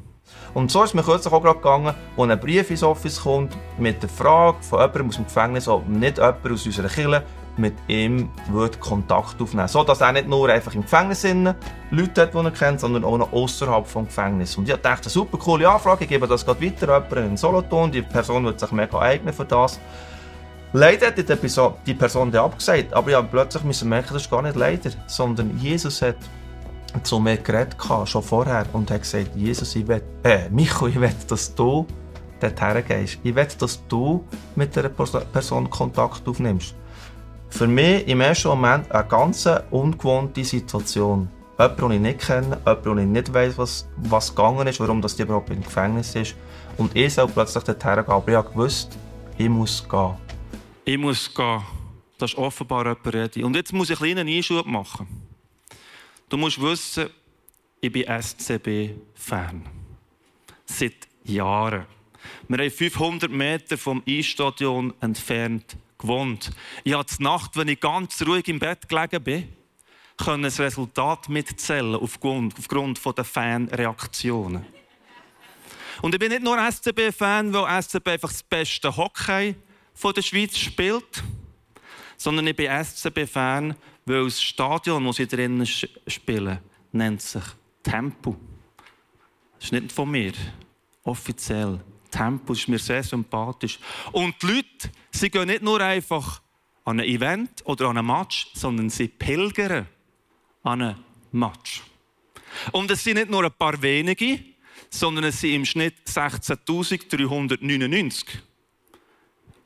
Und 0.53 0.71
so 0.71 0.83
ist 0.83 0.93
mir 0.93 1.03
kürzlich 1.03 1.33
auch 1.33 1.41
gerade 1.41 1.57
gegangen, 1.57 1.95
wo 2.15 2.23
ein 2.23 2.39
Brief 2.39 2.69
ins 2.69 2.83
Office 2.83 3.21
kommt 3.21 3.57
mit 3.79 4.01
der 4.01 4.09
Frage 4.09 4.61
von 4.61 4.79
jemandem 4.79 5.07
aus 5.07 5.15
dem 5.15 5.25
Gefängnis, 5.25 5.67
ob 5.67 5.87
nicht 5.87 6.17
jemand 6.17 6.45
aus 6.45 6.65
unserer 6.65 6.89
Kirche 6.89 7.23
mit 7.57 7.73
ihm 7.87 8.29
wird 8.51 8.79
Kontakt 8.79 9.41
aufnehmen 9.41 9.67
So 9.67 9.83
dass 9.83 10.01
er 10.01 10.11
nicht 10.11 10.27
nur 10.27 10.49
einfach 10.49 10.73
im 10.73 10.81
Gefängnis 10.81 11.23
Leute 11.91 12.21
hat, 12.21 12.33
die 12.33 12.37
er 12.37 12.51
kennt, 12.51 12.79
sondern 12.79 13.03
auch 13.03 13.17
noch 13.17 13.31
außerhalb 13.31 13.85
des 13.85 13.93
Gefängnisses. 13.93 14.57
Und 14.57 14.69
ich 14.69 14.75
dachte, 14.75 15.03
eine 15.03 15.09
super 15.09 15.37
coole 15.37 15.69
Anfrage, 15.69 16.03
ich 16.03 16.09
gebe 16.09 16.27
das 16.27 16.45
gerade 16.45 16.61
weiter 16.65 16.87
jemandem 16.87 17.31
in 17.31 17.37
Solothurn, 17.37 17.91
die 17.91 18.01
Person 18.01 18.45
wird 18.45 18.59
sich 18.59 18.71
mega 18.71 18.99
eignen 18.99 19.33
für 19.33 19.45
das. 19.45 19.79
Leider 20.73 21.07
hat 21.07 21.17
die 21.17 21.93
Person 21.93 22.31
dann 22.31 22.45
abgesagt, 22.45 22.93
aber 22.93 23.11
ja, 23.11 23.21
plötzlich 23.21 23.63
müssen 23.63 23.89
merken, 23.89 24.13
das 24.13 24.23
ist 24.23 24.31
gar 24.31 24.41
nicht 24.41 24.55
leider, 24.55 24.89
sondern 25.07 25.57
Jesus 25.57 26.01
hat 26.01 26.17
zu 27.03 27.19
mir 27.19 27.37
geredet, 27.37 27.77
schon 28.05 28.23
vorher, 28.23 28.65
und 28.73 28.91
hat 28.91 29.01
gesagt, 29.01 29.35
Jesus, 29.35 29.75
ich 29.75 29.87
will, 29.87 30.01
äh, 30.23 30.49
Micho, 30.49 30.87
ich 30.87 30.99
will, 30.99 31.13
dass 31.27 31.53
du 31.55 31.85
dorthin 32.39 32.83
gehst. 32.87 33.19
Ich 33.23 33.35
will, 33.35 33.47
dass 33.59 33.87
du 33.87 34.25
mit 34.55 34.75
dieser 34.75 34.89
Person 34.89 35.69
Kontakt 35.69 36.27
aufnimmst. 36.27 36.75
Für 37.49 37.67
mich 37.67 38.07
im 38.07 38.21
ersten 38.21 38.49
Moment 38.49 38.91
eine 38.91 39.07
ganz 39.07 39.49
ungewohnte 39.71 40.43
Situation. 40.43 41.29
Jemand, 41.57 41.79
den 41.79 41.91
ich 41.91 41.99
nicht 41.99 42.19
kenne, 42.19 42.57
jemand, 42.65 42.85
den 42.85 42.97
ich 42.99 43.05
nicht 43.05 43.33
weiss, 43.33 43.57
was, 43.57 43.87
was 43.97 44.35
gegangen 44.35 44.67
ist, 44.67 44.79
warum 44.79 45.01
das 45.01 45.15
die 45.15 45.23
überhaupt 45.23 45.49
im 45.49 45.63
Gefängnis 45.63 46.13
ist. 46.15 46.35
Und 46.77 46.95
ich 46.95 47.13
soll 47.13 47.27
plötzlich 47.27 47.63
dorthin 47.63 47.95
gehen. 47.95 48.05
Aber 48.07 48.27
ich 48.27 48.35
habe 48.35 48.49
gewusst, 48.49 48.97
ich 49.37 49.49
muss 49.49 49.87
gehen. 49.89 50.15
Ich 50.85 50.97
muss 50.97 51.33
gehen. 51.33 51.61
Das 52.17 52.31
ist 52.31 52.37
offenbar 52.37 52.85
jemand 52.85 53.13
ready. 53.13 53.43
Und 53.43 53.55
jetzt 53.55 53.73
muss 53.73 53.89
ich 53.89 53.99
einen 53.99 54.13
kleinen 54.13 54.35
Einschub 54.35 54.65
machen. 54.65 55.07
Du 56.29 56.37
musst 56.37 56.61
wissen, 56.61 57.09
ich 57.81 57.91
bin 57.91 58.03
SCB-Fan. 58.03 59.63
Seit 60.65 61.07
Jahren. 61.23 61.85
Wir 62.47 62.57
haben 62.57 62.71
500 62.71 63.31
Meter 63.31 63.77
vom 63.77 64.03
Eisstadion 64.07 64.93
entfernt 64.99 65.77
gewohnt. 65.97 66.51
Ich 66.83 66.93
habe 66.93 67.05
die 67.05 67.23
Nacht, 67.23 67.55
wenn 67.55 67.67
ich 67.67 67.79
ganz 67.79 68.21
ruhig 68.21 68.47
im 68.47 68.59
Bett 68.59 68.87
gelegen 68.87 69.23
bin, 69.23 69.53
können 70.17 70.43
das 70.43 70.59
Resultat 70.59 71.29
mitzählen 71.29 71.95
aufgrund, 71.95 72.55
aufgrund 72.57 72.99
der 73.05 73.23
Fanreaktionen. 73.23 74.65
Und 76.01 76.13
ich 76.13 76.19
bin 76.19 76.29
nicht 76.29 76.43
nur 76.43 76.57
SCB-Fan, 76.59 77.53
weil 77.53 77.81
SCB 77.81 78.07
einfach 78.09 78.29
das 78.29 78.43
beste 78.43 78.95
Hockey 78.95 79.55
der 80.15 80.21
Schweiz 80.21 80.57
spielt, 80.57 81.23
sondern 82.17 82.47
ich 82.47 82.55
bin 82.55 82.71
SCB-Fan, 82.83 83.75
weil 84.05 84.23
das 84.25 84.41
Stadion, 84.41 85.05
wo 85.05 85.11
sie 85.11 85.27
drinnen 85.27 85.65
spielen, 85.65 86.59
nennt 86.91 87.21
sich 87.21 87.43
Tempo. 87.83 88.35
Das 89.55 89.65
ist 89.65 89.71
nicht 89.71 89.91
von 89.91 90.11
mir, 90.11 90.33
offiziell. 91.03 91.79
Tempo 92.09 92.53
ist 92.53 92.67
mir 92.67 92.79
sehr 92.79 93.03
sympathisch. 93.03 93.79
Und 94.11 94.41
die 94.41 94.47
Leute, 94.47 94.91
sie 95.11 95.29
gehen 95.29 95.47
nicht 95.47 95.61
nur 95.61 95.79
einfach 95.81 96.41
an 96.85 96.99
ein 96.99 97.07
Event 97.07 97.65
oder 97.65 97.89
an 97.89 97.97
einen 97.97 98.07
Match, 98.07 98.49
sondern 98.53 98.89
sie 98.89 99.07
pilgern 99.07 99.87
an 100.63 100.81
einen 100.81 100.95
Match. 101.31 101.83
Und 102.71 102.89
es 102.91 103.03
sind 103.03 103.15
nicht 103.15 103.29
nur 103.29 103.43
ein 103.43 103.51
paar 103.51 103.81
wenige, 103.81 104.39
sondern 104.89 105.25
es 105.25 105.41
sind 105.41 105.53
im 105.53 105.65
Schnitt 105.65 105.95
16.399, 106.07 108.25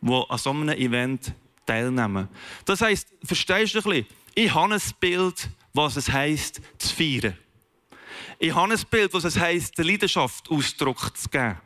die 0.02 0.24
an 0.30 0.38
so 0.38 0.50
einem 0.50 0.70
Event 0.70 1.34
teilnehmen. 1.66 2.28
Das 2.66 2.82
heisst, 2.82 3.08
verstehst 3.24 3.76
du 3.76 3.80
ein 3.80 3.84
bisschen? 3.84 4.08
Ich 4.34 4.54
habe 4.54 4.74
ein 4.74 4.82
Bild, 5.00 5.50
was 5.74 5.96
es 5.96 6.12
heisst, 6.12 6.62
zu 6.78 6.96
feiern. 6.96 7.38
Ich 8.44 8.56
habe 8.56 8.74
ein 8.74 8.80
Bild, 8.90 9.14
was 9.14 9.24
es 9.24 9.38
heisst, 9.38 9.78
Leidenschaft 9.78 10.50
Ausdruck 10.50 11.16
zu 11.16 11.30
geben. 11.30 11.58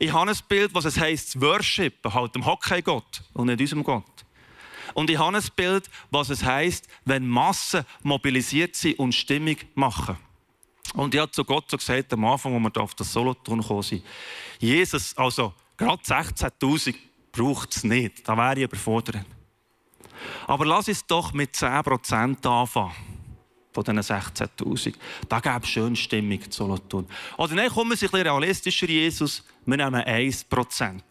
Ich 0.00 0.12
habe 0.12 0.28
ein 0.28 0.36
Bild, 0.48 0.74
was 0.74 0.84
es 0.84 0.98
heisst, 0.98 1.30
zu 1.30 1.40
worshipen, 1.40 2.12
halt 2.12 2.34
dem 2.34 2.44
Hockey-Gott 2.44 3.22
und 3.32 3.46
nicht 3.46 3.60
unserem 3.60 3.84
Gott. 3.84 4.24
Und 4.94 5.08
ich 5.08 5.16
habe 5.16 5.36
ein 5.36 5.44
Bild, 5.54 5.88
was 6.10 6.30
es 6.30 6.42
heisst, 6.42 6.88
wenn 7.04 7.28
Massen 7.28 7.86
mobilisiert 8.02 8.74
sind 8.74 8.98
und 8.98 9.14
Stimmung 9.14 9.54
machen. 9.76 10.16
Und 10.94 11.14
ich 11.14 11.20
habe 11.20 11.30
zu 11.30 11.44
Gott 11.44 11.70
so 11.70 11.76
gesagt, 11.76 12.12
am 12.12 12.24
Anfang, 12.24 12.52
wo 12.54 12.58
wir 12.58 12.82
auf 12.82 12.96
das 12.96 13.12
Solothurn 13.12 13.60
gekommen 13.60 13.82
sind, 13.82 14.02
Jesus, 14.58 15.16
also 15.16 15.54
gerade 15.76 16.02
16'000 16.02 16.96
braucht 17.30 17.76
es 17.76 17.84
nicht, 17.84 18.28
da 18.28 18.36
wäre 18.36 18.56
ich 18.56 18.64
überfordert. 18.64 19.24
Aber 20.48 20.66
lass 20.66 20.88
uns 20.88 21.06
doch 21.06 21.32
mit 21.32 21.54
10% 21.54 22.44
anfangen. 22.48 23.15
Von 23.76 23.84
diesen 23.84 24.00
16.000. 24.00 24.94
Da 25.28 25.38
gäbe 25.38 25.60
es 25.62 25.68
schön 25.68 25.94
Stimmung 25.94 26.40
zu 26.50 26.64
Solothurn. 26.64 27.06
Oder 27.36 27.54
nein, 27.54 27.68
kommen 27.68 27.90
wir 27.90 27.96
ein 27.96 28.00
bisschen 28.00 28.22
realistischer, 28.22 28.88
Jesus. 28.88 29.44
Wir 29.66 29.76
nehmen 29.76 30.00
1%. 30.00 31.02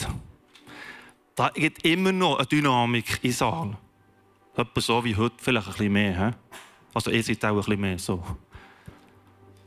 Da 1.35 1.49
gibt 1.49 1.85
immer 1.85 2.11
noch 2.11 2.39
eine 2.39 2.47
Dynamik 2.47 3.19
in 3.21 3.33
Saal. 3.33 3.77
Etwa 4.55 4.81
so 4.81 5.05
wie 5.05 5.15
heute, 5.15 5.35
vielleicht 5.37 5.67
ein 5.67 5.73
bisschen 5.73 5.93
mehr. 5.93 6.27
He? 6.27 6.33
Also 6.91 7.11
ihr 7.11 7.21
seid 7.21 7.45
auch 7.45 7.49
ein 7.51 7.57
bisschen 7.57 7.81
mehr 7.81 7.99
so. 7.99 8.23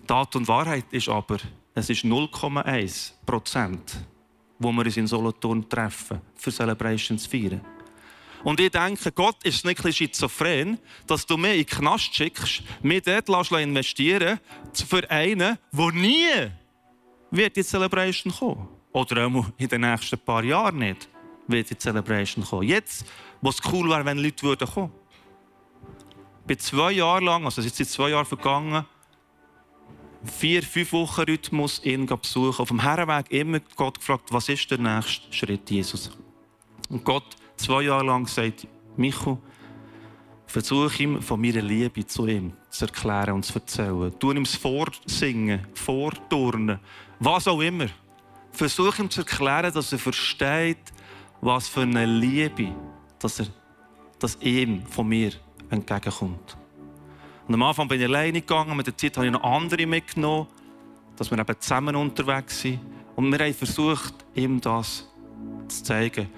Tat 0.09 0.35
und 0.35 0.49
Wahrheit 0.49 0.87
ist 0.91 1.09
aber, 1.09 1.37
es 1.75 1.89
ist 1.91 2.05
0,1% 2.05 3.79
wo 4.59 4.73
wir 4.73 4.85
uns 4.85 4.97
in 4.97 5.07
Solothurn 5.07 5.69
treffen, 5.69 6.21
für 6.35 6.51
Celebrations 6.51 7.29
feiern. 7.29 7.61
Und 8.45 8.61
ich 8.61 8.71
denke, 8.71 9.13
Gott 9.13 9.43
ist 9.45 9.65
nicht 9.65 9.85
ein 9.85 9.93
schizophren, 9.93 10.79
dass 11.07 11.27
du 11.27 11.37
mich 11.37 11.53
in 11.53 11.57
den 11.59 11.67
Knast 11.67 12.15
schickst, 12.15 12.63
mich 12.83 13.03
dort 13.03 13.53
investieren 13.53 14.39
für 14.73 15.11
einen, 15.11 15.59
der 15.73 15.93
nie 15.93 16.51
wird 17.31 17.57
in 17.57 17.63
die 17.63 17.65
Celebration 17.65 18.33
kommen. 18.33 18.69
Oder 18.93 19.27
auch 19.27 19.47
in 19.59 19.69
den 19.69 19.81
nächsten 19.83 20.19
paar 20.19 20.45
Jahren 20.45 20.79
nicht 20.79 21.09
wird 21.47 21.71
in 21.71 21.77
die 21.77 21.83
Celebration 21.83 22.45
kommen. 22.45 22.69
Jetzt, 22.69 23.07
wo 23.41 23.51
es 23.51 23.59
cool 23.73 23.89
wäre, 23.89 24.05
wenn 24.05 24.19
Leute 24.19 24.43
würden 24.45 24.69
kommen. 24.69 24.93
Ich 26.41 26.47
bin 26.47 26.59
zwei 26.59 26.93
Jahre 26.93 27.25
lang, 27.25 27.45
also 27.45 27.61
es 27.61 27.77
sind 27.77 27.89
zwei 27.89 28.11
Jahre 28.11 28.25
vergangen, 28.25 28.87
vier, 30.25 30.63
fünf 30.63 30.93
Wochen 30.93 31.23
Rhythmus 31.23 31.85
ihn 31.85 32.07
besuchen. 32.07 32.63
Auf 32.63 32.69
dem 32.69 32.81
Herrenweg 32.81 33.31
immer 33.31 33.61
Gott 33.77 33.99
gefragt, 33.99 34.33
was 34.33 34.49
ist 34.49 34.71
der 34.71 34.79
nächste 34.79 35.33
Schritt, 35.33 35.71
Jesus? 35.71 36.11
Und 36.89 37.05
Gott 37.05 37.37
zwei 37.59 37.83
Jahre 37.83 38.07
lang 38.07 38.25
gesagt, 38.25 38.67
Micho, 38.97 39.39
versuche 40.47 41.03
ihm 41.03 41.23
von 41.23 41.41
meiner 41.41 41.63
Liebe 41.63 42.07
zu 42.07 42.27
ihm 42.27 42.53
zu 42.71 42.87
erklären 42.87 43.35
und 43.35 43.45
zu 43.45 43.55
erzählen. 43.55 44.13
Tu 44.19 44.33
ihm 44.33 44.43
es 44.43 44.57
vorsingen, 44.57 45.67
vorturnen, 45.75 46.79
was 47.21 47.47
auch 47.49 47.61
immer. 47.61 47.87
Versuche 48.53 49.03
ihm 49.03 49.11
zu 49.11 49.21
erklären, 49.21 49.73
dass 49.73 49.93
er 49.93 49.99
versteht, 49.99 50.93
was 51.41 51.69
für 51.69 51.83
eine 51.83 52.07
Liebe, 52.07 52.75
dass 53.19 53.41
er, 53.41 53.47
dass 54.19 54.39
ihm 54.41 54.85
von 54.87 55.09
mir 55.09 55.33
entgegenkommt. 55.71 56.57
Und 57.47 57.55
am 57.55 57.63
Anfang 57.63 57.89
bin 57.89 58.01
ich 58.01 58.07
alleine 58.07 58.41
gegangen, 58.41 58.77
mit 58.77 58.87
der 58.87 58.97
Zeit 58.97 59.17
habe 59.17 59.27
ich 59.27 59.33
noch 59.33 59.43
andere 59.43 59.87
mitgenommen, 59.87 60.49
dass 61.17 61.31
wir 61.31 61.39
eben 61.39 61.61
zusammen 61.61 61.97
unterwegs 61.97 62.61
sind. 62.61 62.81
Und 63.17 63.33
wir 63.33 63.39
haben 63.39 63.55
versucht, 63.55 64.15
ihm 64.35 64.61
das 64.61 65.09
zu 65.69 65.83
zeigen. 65.83 66.29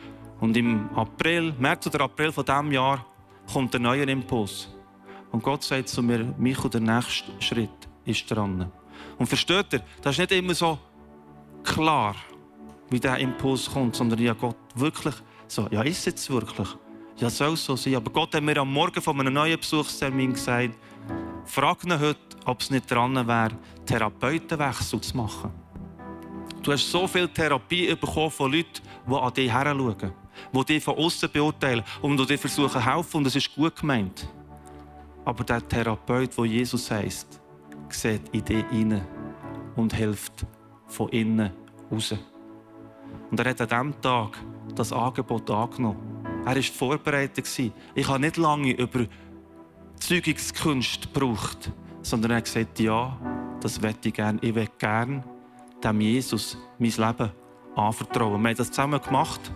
Und 0.41 0.57
im 0.57 0.89
April, 0.97 1.53
März 1.59 1.87
oder 1.87 2.03
April 2.03 2.33
von 2.33 2.45
diesem 2.45 2.73
Jahr 2.73 3.05
kommt 3.53 3.75
ein 3.75 3.83
neuer 3.83 4.09
Impuls. 4.09 4.69
Und 5.31 5.43
Gott 5.43 5.63
sagt 5.63 5.89
zu 5.89 6.03
mir, 6.03 6.35
Micho, 6.39 6.69
der 6.69 6.81
nächste 6.81 7.31
Schritt 7.41 7.89
ist 8.05 8.29
dran. 8.31 8.73
Und 9.19 9.27
versteht 9.27 9.73
ihr, 9.75 9.83
das 10.03 10.13
ist 10.13 10.19
nicht 10.19 10.33
immer 10.33 10.55
so 10.55 10.79
klar, 11.63 12.17
wie 12.89 12.99
dieser 12.99 13.19
Impuls 13.19 13.71
kommt, 13.71 13.95
sondern 13.95 14.19
ja, 14.19 14.33
Gott 14.33 14.57
wirklich 14.75 15.15
so, 15.47 15.69
ja, 15.71 15.83
ist 15.83 15.99
es 15.99 16.05
jetzt 16.07 16.31
wirklich? 16.31 16.69
Ja, 17.19 17.29
soll 17.29 17.53
es 17.53 17.65
so 17.65 17.77
sein. 17.77 17.97
Aber 17.97 18.11
Gott 18.11 18.35
hat 18.35 18.43
mir 18.43 18.57
am 18.57 18.73
Morgen 18.73 19.01
von 19.01 19.21
einem 19.21 19.35
neuen 19.35 19.59
Besuchstermin 19.59 20.33
gesagt, 20.33 20.77
frag 21.45 21.85
ihn 21.85 22.01
heute, 22.01 22.19
ob 22.47 22.61
es 22.61 22.71
nicht 22.71 22.91
dran 22.91 23.15
wäre, 23.27 23.51
Therapeutenwechsel 23.85 25.01
zu 25.01 25.17
machen. 25.17 25.51
Du 26.63 26.73
hast 26.73 26.91
so 26.91 27.07
viel 27.07 27.29
Therapie 27.29 27.95
bekommen 27.95 28.31
von 28.31 28.53
Leuten, 28.53 28.81
die 29.07 29.15
an 29.15 29.35
dich 29.35 29.51
heranschauen 29.51 30.13
die 30.53 30.65
dich 30.65 30.85
von 30.85 30.97
außen 30.97 31.31
beurteilen 31.33 31.83
und 32.03 32.19
die 32.19 32.27
dir 32.27 32.39
versuchen 32.39 32.83
helfen. 32.83 33.19
Und 33.19 33.27
es 33.27 33.37
ist 33.37 33.55
gut 33.55 33.77
gemeint. 33.77 34.29
Aber 35.25 35.45
der 35.45 35.67
Therapeut, 35.67 36.37
der 36.37 36.45
Jesus 36.45 36.91
heißt, 36.91 37.41
sieht 37.89 38.29
in 38.33 38.45
dich 38.45 38.65
hinein 38.71 39.07
und 39.77 39.95
hilft 39.95 40.47
von 40.87 41.09
innen 41.11 41.51
raus. 41.91 42.15
Und 43.31 43.41
er 43.41 43.51
hat 43.51 43.61
an 43.61 43.69
diesem 43.69 44.01
Tag 44.03 44.39
das 44.75 44.93
Angebot 44.93 45.51
angenommen. 45.51 46.25
Er 46.45 46.57
war 46.57 46.63
vorbereitet. 46.63 47.49
Ich 47.95 48.09
habe 48.09 48.21
nicht 48.21 48.37
lange 48.37 48.73
über 48.73 49.07
Zeugungskunst 49.99 51.13
gebraucht, 51.13 51.71
sondern 52.03 52.33
er 52.33 52.37
hat 52.39 52.45
gesagt, 52.45 52.81
ja, 52.81 53.17
das 53.61 53.81
möchte 53.81 54.09
ich 54.09 54.15
gerne. 54.15 54.39
Ich 54.43 54.55
möchte 54.55 54.77
gerne 54.79 55.23
dem 55.85 56.01
Jesus 56.01 56.57
mein 56.79 56.91
Leben 56.91 57.31
anvertrauen. 57.77 58.43
Wir 58.43 58.51
haben 58.51 58.57
das 58.57 58.69
zusammen 58.69 59.01
gemacht. 59.01 59.53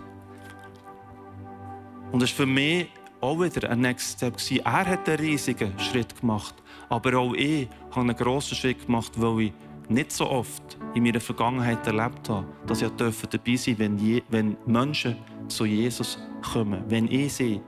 Und 2.15 2.21
das 2.21 2.29
war 2.39 2.45
für 2.45 2.45
mich 2.45 2.87
auch 3.19 3.41
wieder 3.41 3.69
ein 3.69 3.81
Next 3.81 4.13
Step. 4.13 4.37
Er 4.63 4.85
hat 4.85 5.09
einen 5.09 5.19
riesigen 5.19 5.77
Schritt 5.77 6.17
gemacht. 6.21 6.55
Aber 6.87 7.13
auch 7.19 7.33
ich 7.33 7.67
habe 7.91 7.99
einen 8.07 8.15
grossen 8.15 8.55
Schritt 8.55 8.85
gemacht, 8.85 9.11
weil 9.17 9.41
ich 9.41 9.53
nicht 9.89 10.13
so 10.13 10.29
oft 10.29 10.77
in 10.93 11.03
meiner 11.03 11.19
Vergangenheit 11.19 11.85
erlebt 11.85 12.29
habe, 12.29 12.47
dass 12.67 12.81
ich 12.81 12.89
dabei 12.91 13.55
sein 13.57 13.97
je, 13.97 14.23
wenn 14.29 14.55
Menschen 14.65 15.17
zu 15.49 15.65
Jesus 15.65 16.17
kommen. 16.53 16.85
Wenn 16.87 17.11
ich 17.11 17.33
sie 17.33 17.59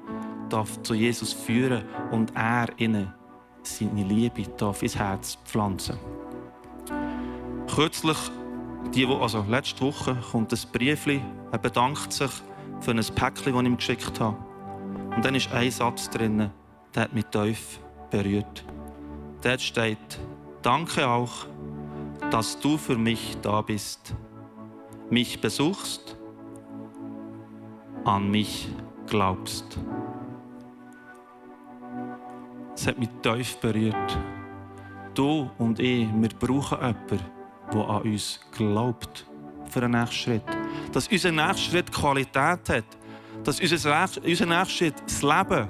darf 0.48 0.82
zu 0.82 0.94
Jesus 0.94 1.34
führen 1.34 1.84
und 2.12 2.34
er 2.34 2.68
ihnen 2.78 3.14
seine 3.64 4.04
Liebe 4.06 4.44
darf 4.56 4.82
ins 4.82 4.96
Herz 4.96 5.38
pflanzen. 5.44 5.98
Kürzlich, 7.76 8.18
die, 8.96 9.06
also 9.06 9.44
letzte 9.50 9.82
Woche, 9.82 10.16
kommt 10.32 10.54
ein 10.54 10.60
Briefli. 10.72 11.22
Er 11.52 11.60
bedankt 11.60 12.14
sich 12.14 12.32
für 12.80 12.92
ein 12.92 13.04
Päckchen, 13.16 13.54
das 13.54 13.62
ich 13.62 13.68
ihm 13.68 13.78
geschickt 13.78 14.20
habe. 14.20 14.38
Und 15.16 15.26
dann 15.26 15.36
ist 15.36 15.52
ein 15.52 15.72
Satz 15.72 16.10
drin, 16.10 16.50
der 16.94 17.04
hat 17.04 17.14
mich 17.14 17.26
tief 17.26 17.80
berührt. 18.10 18.66
Dort 19.42 19.62
steht, 19.62 20.20
danke 20.62 21.08
auch, 21.08 21.48
dass 22.32 22.60
du 22.60 22.78
für 22.78 22.98
mich 22.98 23.38
da 23.42 23.62
bist, 23.62 24.16
mich 25.10 25.40
besuchst, 25.40 26.18
an 28.04 28.30
mich 28.30 28.70
glaubst. 29.08 29.80
Es 32.76 32.88
hat 32.88 33.00
mich 33.00 33.10
tief 33.22 33.58
berührt. 33.58 34.18
Du 35.14 35.50
und 35.58 35.80
ich, 35.80 36.08
wir 36.14 36.30
brauchen 36.30 36.78
jemanden, 36.78 37.20
der 37.74 37.90
an 37.90 38.02
uns 38.04 38.40
glaubt 38.52 39.26
für 39.70 39.82
den 39.82 39.92
nächsten 39.92 40.16
Schritt. 40.16 40.57
Dass 40.92 41.08
unser 41.08 41.32
nächster 41.32 41.58
Schritt 41.58 41.92
Qualität 41.92 42.70
hat. 42.70 42.86
Dass 43.44 43.60
unser, 43.60 44.10
unser 44.24 44.46
nächster 44.46 44.66
Schritt 44.66 44.96
das 45.06 45.22
Leben 45.22 45.70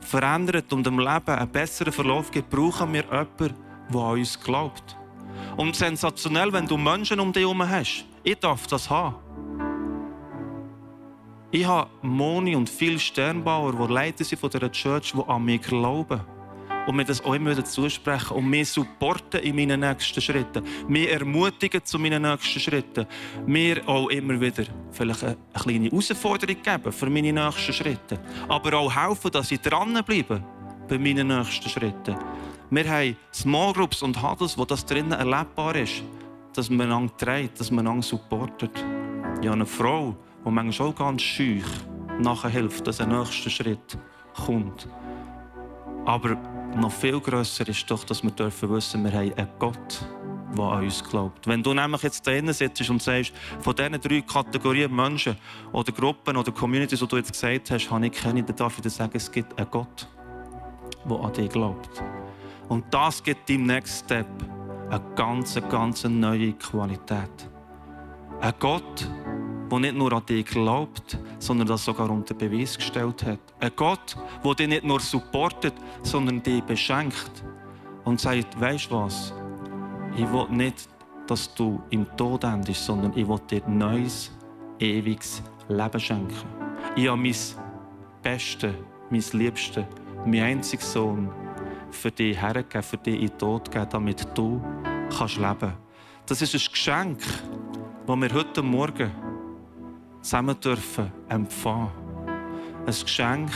verändert 0.00 0.72
und 0.72 0.84
dem 0.84 0.98
Leben 0.98 1.28
einen 1.28 1.50
besseren 1.50 1.92
Verlauf 1.92 2.30
gibt, 2.30 2.50
brauchen 2.50 2.92
wir 2.92 3.02
jemanden, 3.02 3.54
der 3.92 4.00
an 4.00 4.18
uns 4.18 4.38
glaubt. 4.38 4.96
Und 5.56 5.76
sensationell, 5.76 6.52
wenn 6.52 6.66
du 6.66 6.76
Menschen 6.76 7.20
um 7.20 7.32
dich 7.32 7.42
herum 7.42 7.68
hast. 7.68 8.04
Ich 8.22 8.38
darf 8.38 8.66
das 8.66 8.88
haben. 8.88 9.16
Ich 11.50 11.66
habe 11.66 11.90
Moni 12.00 12.56
und 12.56 12.70
viele 12.70 12.98
Sternbauer, 12.98 13.86
die 13.86 13.92
Leiter 13.92 14.24
sind 14.24 14.38
von 14.38 14.48
dieser 14.48 14.72
Church, 14.72 15.12
die 15.12 15.28
an 15.28 15.44
mich 15.44 15.60
glauben. 15.60 16.20
Und 16.86 16.96
mir 16.96 17.04
das 17.04 17.24
auch 17.24 17.34
immer 17.34 17.64
zusprechen 17.64 18.36
und 18.36 18.48
mich 18.48 18.70
supporten 18.70 19.40
in 19.40 19.54
meinen 19.54 19.80
nächsten 19.80 20.20
Schritten. 20.20 20.64
Mich 20.88 21.10
ermutigen 21.10 21.84
zu 21.84 21.98
meinen 21.98 22.22
nächsten 22.22 22.58
Schritten. 22.58 23.06
Mir 23.46 23.86
auch 23.86 24.08
immer 24.08 24.40
wieder 24.40 24.64
vielleicht 24.90 25.22
eine 25.22 25.36
kleine 25.54 25.88
Herausforderung 25.88 26.56
geben 26.62 26.92
für 26.92 27.08
meine 27.08 27.32
nächsten 27.32 27.72
Schritte. 27.72 28.18
Aber 28.48 28.74
auch 28.78 28.94
helfen, 28.94 29.30
dass 29.30 29.52
ich 29.52 29.60
dranbleibe 29.60 30.42
bei 30.88 30.98
meinen 30.98 31.28
nächsten 31.28 31.68
Schritten. 31.68 32.16
Wir 32.70 32.88
haben 32.88 33.16
Small 33.32 33.72
Groups 33.74 34.02
und 34.02 34.20
Huddles, 34.20 34.56
wo 34.58 34.64
das 34.64 34.84
drinnen 34.84 35.12
erlebbar 35.12 35.76
ist, 35.76 36.02
dass 36.54 36.68
man 36.68 36.86
einander 36.86 37.16
trägt, 37.16 37.60
dass 37.60 37.70
man 37.70 37.86
einander 37.86 38.02
supportet. 38.02 38.72
Ich 39.40 39.46
habe 39.46 39.52
eine 39.52 39.66
Frau, 39.66 40.16
die 40.44 40.50
manchmal 40.50 40.88
auch 40.88 40.94
ganz 40.96 41.22
schüch 41.22 41.64
nachher 42.18 42.50
hilft, 42.50 42.86
dass 42.86 43.00
ein 43.00 43.10
nächster 43.10 43.50
Schritt 43.50 43.98
kommt. 44.34 44.88
Aber 46.04 46.36
noch 46.76 46.90
viel 46.90 47.20
grösser 47.20 47.68
ist 47.68 47.88
doch, 47.90 48.04
dass 48.04 48.22
wir 48.22 48.30
dürfen 48.30 48.70
wissen, 48.70 49.04
wir 49.04 49.12
haben 49.12 49.32
einen 49.34 49.48
Gott, 49.58 50.04
der 50.56 50.64
an 50.64 50.84
uns 50.84 51.04
glaubt. 51.04 51.46
Wenn 51.46 51.62
du 51.62 51.72
nämlich 51.74 52.02
jetzt 52.02 52.26
da 52.26 52.52
sitzt 52.52 52.90
und 52.90 53.02
sagst, 53.02 53.32
von 53.60 53.74
diesen 53.74 54.00
drei 54.00 54.20
Kategorien 54.22 54.94
Menschen 54.94 55.36
oder 55.72 55.92
Gruppen 55.92 56.36
oder 56.36 56.50
Communities, 56.50 57.00
die 57.00 57.06
du 57.06 57.16
jetzt 57.16 57.32
gesagt 57.32 57.70
hast, 57.70 57.90
habe 57.90 58.06
ich 58.06 58.12
keine, 58.12 58.42
dann 58.42 58.56
darf 58.56 58.76
ich 58.76 58.82
dir 58.82 58.90
sagen, 58.90 59.12
es 59.14 59.30
gibt 59.30 59.56
einen 59.58 59.70
Gott, 59.70 60.08
der 61.08 61.20
an 61.20 61.32
dich 61.32 61.50
glaubt. 61.50 62.02
Und 62.68 62.84
das 62.90 63.22
gibt 63.22 63.48
im 63.50 63.66
Next 63.66 64.04
Step 64.04 64.26
eine 64.90 65.02
ganz, 65.14 65.58
ganz 65.70 66.04
neue 66.04 66.52
Qualität. 66.54 67.30
Ein 68.40 68.54
Gott, 68.58 69.08
der 69.72 69.80
nicht 69.80 69.96
nur 69.96 70.12
an 70.12 70.24
dich 70.26 70.44
glaubt, 70.44 71.18
sondern 71.38 71.66
das 71.66 71.84
sogar 71.84 72.10
unter 72.10 72.34
Beweis 72.34 72.76
gestellt 72.76 73.24
hat. 73.24 73.38
Ein 73.58 73.70
Gott, 73.74 74.16
der 74.44 74.54
dich 74.54 74.68
nicht 74.68 74.84
nur 74.84 75.00
supportet, 75.00 75.72
sondern 76.02 76.42
dich 76.42 76.62
beschenkt 76.62 77.42
und 78.04 78.20
sagt, 78.20 78.60
weißt 78.60 78.90
du 78.90 78.96
was? 78.96 79.32
Ich 80.14 80.30
will 80.30 80.46
nicht, 80.50 80.88
dass 81.26 81.54
du 81.54 81.82
im 81.88 82.06
Tod 82.18 82.44
endest, 82.44 82.84
sondern 82.84 83.16
ich 83.16 83.26
will 83.26 83.40
dir 83.50 83.62
neues, 83.66 84.30
ewiges 84.78 85.42
Leben 85.68 86.00
schenken. 86.00 86.34
Ich 86.94 87.08
habe 87.08 87.20
mein 87.20 87.34
Bestes, 88.22 88.74
mein 89.08 89.24
Liebstes, 89.32 89.86
mein 90.26 90.42
einziger 90.42 90.82
Sohn, 90.82 91.30
für 91.90 92.10
dich 92.10 92.38
hergegeben, 92.38 92.82
für 92.82 92.98
dich 92.98 93.22
in 93.22 93.28
den 93.28 93.38
Tod 93.38 93.70
gegeben, 93.70 93.88
damit 93.90 94.26
du 94.36 94.62
kannst 95.16 95.36
leben 95.36 95.56
kannst. 95.60 95.76
Das 96.26 96.42
ist 96.42 96.54
ein 96.54 96.72
Geschenk, 96.72 97.20
das 98.06 98.16
wir 98.16 98.34
heute 98.34 98.62
Morgen 98.62 99.10
zusammen 100.22 100.58
dürfen 100.60 101.12
empfangen. 101.28 101.90
Ein 102.86 102.86
Geschenk, 102.86 103.50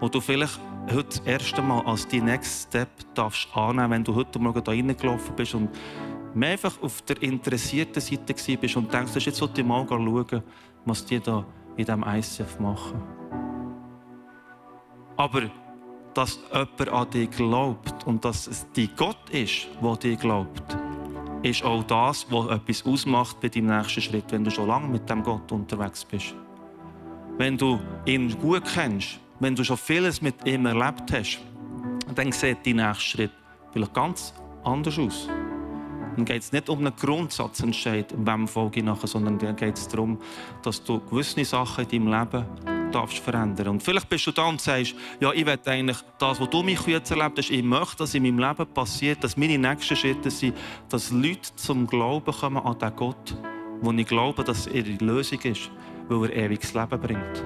das 0.00 0.10
du 0.10 0.20
vielleicht 0.20 0.58
heute 0.90 1.08
das 1.08 1.20
erste 1.20 1.62
Mal 1.62 1.84
als 1.86 2.08
die 2.08 2.20
Next 2.20 2.68
Step 2.68 2.88
darfst 3.14 3.48
annehmen, 3.54 3.90
wenn 3.90 4.04
du 4.04 4.14
heute 4.14 4.38
Morgen 4.38 4.64
da 4.64 4.72
reingelaufen 4.72 5.36
bist 5.36 5.54
und 5.54 5.70
mehr 6.34 6.50
einfach 6.50 6.82
auf 6.82 7.02
der 7.02 7.22
interessierten 7.22 8.00
Seite 8.00 8.34
bist 8.56 8.76
und 8.76 8.92
denkst, 8.92 9.14
jetzt 9.16 9.36
sollte 9.36 9.60
ich 9.60 9.66
mal 9.66 9.86
schauen, 9.88 10.42
was 10.84 11.04
die 11.04 11.20
da 11.20 11.44
in 11.76 11.84
diesem 11.84 12.02
ICF 12.02 12.58
machen. 12.58 13.02
Aber 15.16 15.42
dass 16.14 16.38
jemand 16.52 16.88
an 16.88 17.10
dich 17.10 17.30
glaubt 17.30 18.06
und 18.06 18.24
dass 18.24 18.46
es 18.46 18.66
die 18.72 18.88
Gott 18.88 19.30
ist, 19.30 19.68
der 19.82 19.96
dir 19.96 20.16
glaubt, 20.16 20.76
ist 21.42 21.64
auch 21.64 21.84
das, 21.84 22.26
was 22.30 22.50
etwas 22.50 22.84
ausmacht 22.84 23.40
bei 23.40 23.48
deinem 23.48 23.76
nächsten 23.76 24.00
Schritt, 24.00 24.24
wenn 24.30 24.44
du 24.44 24.50
schon 24.50 24.68
lange 24.68 24.88
mit 24.88 25.08
dem 25.08 25.22
Gott 25.22 25.50
unterwegs 25.52 26.04
bist. 26.04 26.34
Wenn 27.36 27.56
du 27.56 27.78
ihn 28.04 28.36
gut 28.38 28.64
kennst, 28.64 29.20
wenn 29.40 29.54
du 29.54 29.62
schon 29.62 29.76
vieles 29.76 30.20
mit 30.20 30.34
ihm 30.46 30.66
erlebt 30.66 31.12
hast, 31.12 31.38
dann 32.14 32.32
sieht 32.32 32.66
dein 32.66 32.76
nächster 32.76 33.00
Schritt 33.00 33.32
vielleicht 33.72 33.94
ganz 33.94 34.34
anders 34.64 34.98
aus. 34.98 35.28
Dann 36.16 36.24
geht 36.24 36.42
es 36.42 36.50
nicht 36.50 36.68
um 36.68 36.80
einen 36.80 36.96
Grundsatzentscheid, 36.96 38.12
wem 38.16 38.48
folge 38.48 38.80
ich 38.80 38.84
nachher, 38.84 39.06
sondern 39.06 39.38
dann 39.38 39.54
geht 39.54 39.78
es 39.78 39.86
darum, 39.86 40.18
dass 40.62 40.82
du 40.82 40.98
gewisse 40.98 41.44
Sachen 41.44 41.84
in 41.84 42.04
deinem 42.04 42.20
Leben 42.20 42.77
darfst 42.90 43.18
verändern. 43.18 43.68
Und 43.68 43.82
vielleicht 43.82 44.08
bist 44.08 44.26
du 44.26 44.32
da 44.32 44.46
und 44.46 44.60
sagst, 44.60 44.94
ja, 45.20 45.32
ich 45.32 45.46
will 45.46 45.58
eigentlich 45.64 45.98
das, 46.18 46.40
was 46.40 46.50
du 46.50 46.62
mich 46.62 46.86
jetzt 46.86 47.10
erlebt 47.10 47.38
hast, 47.38 47.50
ich 47.50 47.62
möchte, 47.62 47.96
dass 47.98 48.14
in 48.14 48.22
meinem 48.22 48.38
Leben 48.38 48.66
passiert, 48.72 49.22
dass 49.22 49.36
meine 49.36 49.58
nächsten 49.58 49.96
Schritte 49.96 50.30
sind, 50.30 50.56
dass 50.88 51.10
Leute 51.10 51.54
zum 51.56 51.86
Glauben 51.86 52.32
kommen 52.32 52.58
an 52.58 52.78
den 52.78 52.94
Gott, 52.96 53.36
wo 53.80 53.92
ich 53.92 54.06
glaube, 54.06 54.44
dass 54.44 54.66
er 54.66 54.82
die 54.82 54.98
Lösung 54.98 55.40
ist, 55.42 55.70
weil 56.08 56.30
er 56.30 56.46
ewiges 56.46 56.74
Leben 56.74 57.00
bringt. 57.00 57.44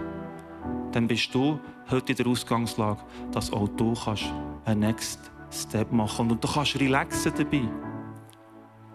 Dann 0.92 1.06
bist 1.06 1.34
du 1.34 1.58
heute 1.90 2.12
in 2.12 2.18
der 2.18 2.26
Ausgangslage, 2.26 3.00
dass 3.32 3.52
auch 3.52 3.68
du 3.68 3.94
kannst 3.94 4.24
einen 4.64 4.80
Next 4.80 5.30
Step 5.50 5.92
machen 5.92 6.30
und 6.30 6.42
du 6.42 6.48
kannst 6.48 6.78
relaxen 6.78 7.32
dabei. 7.36 7.62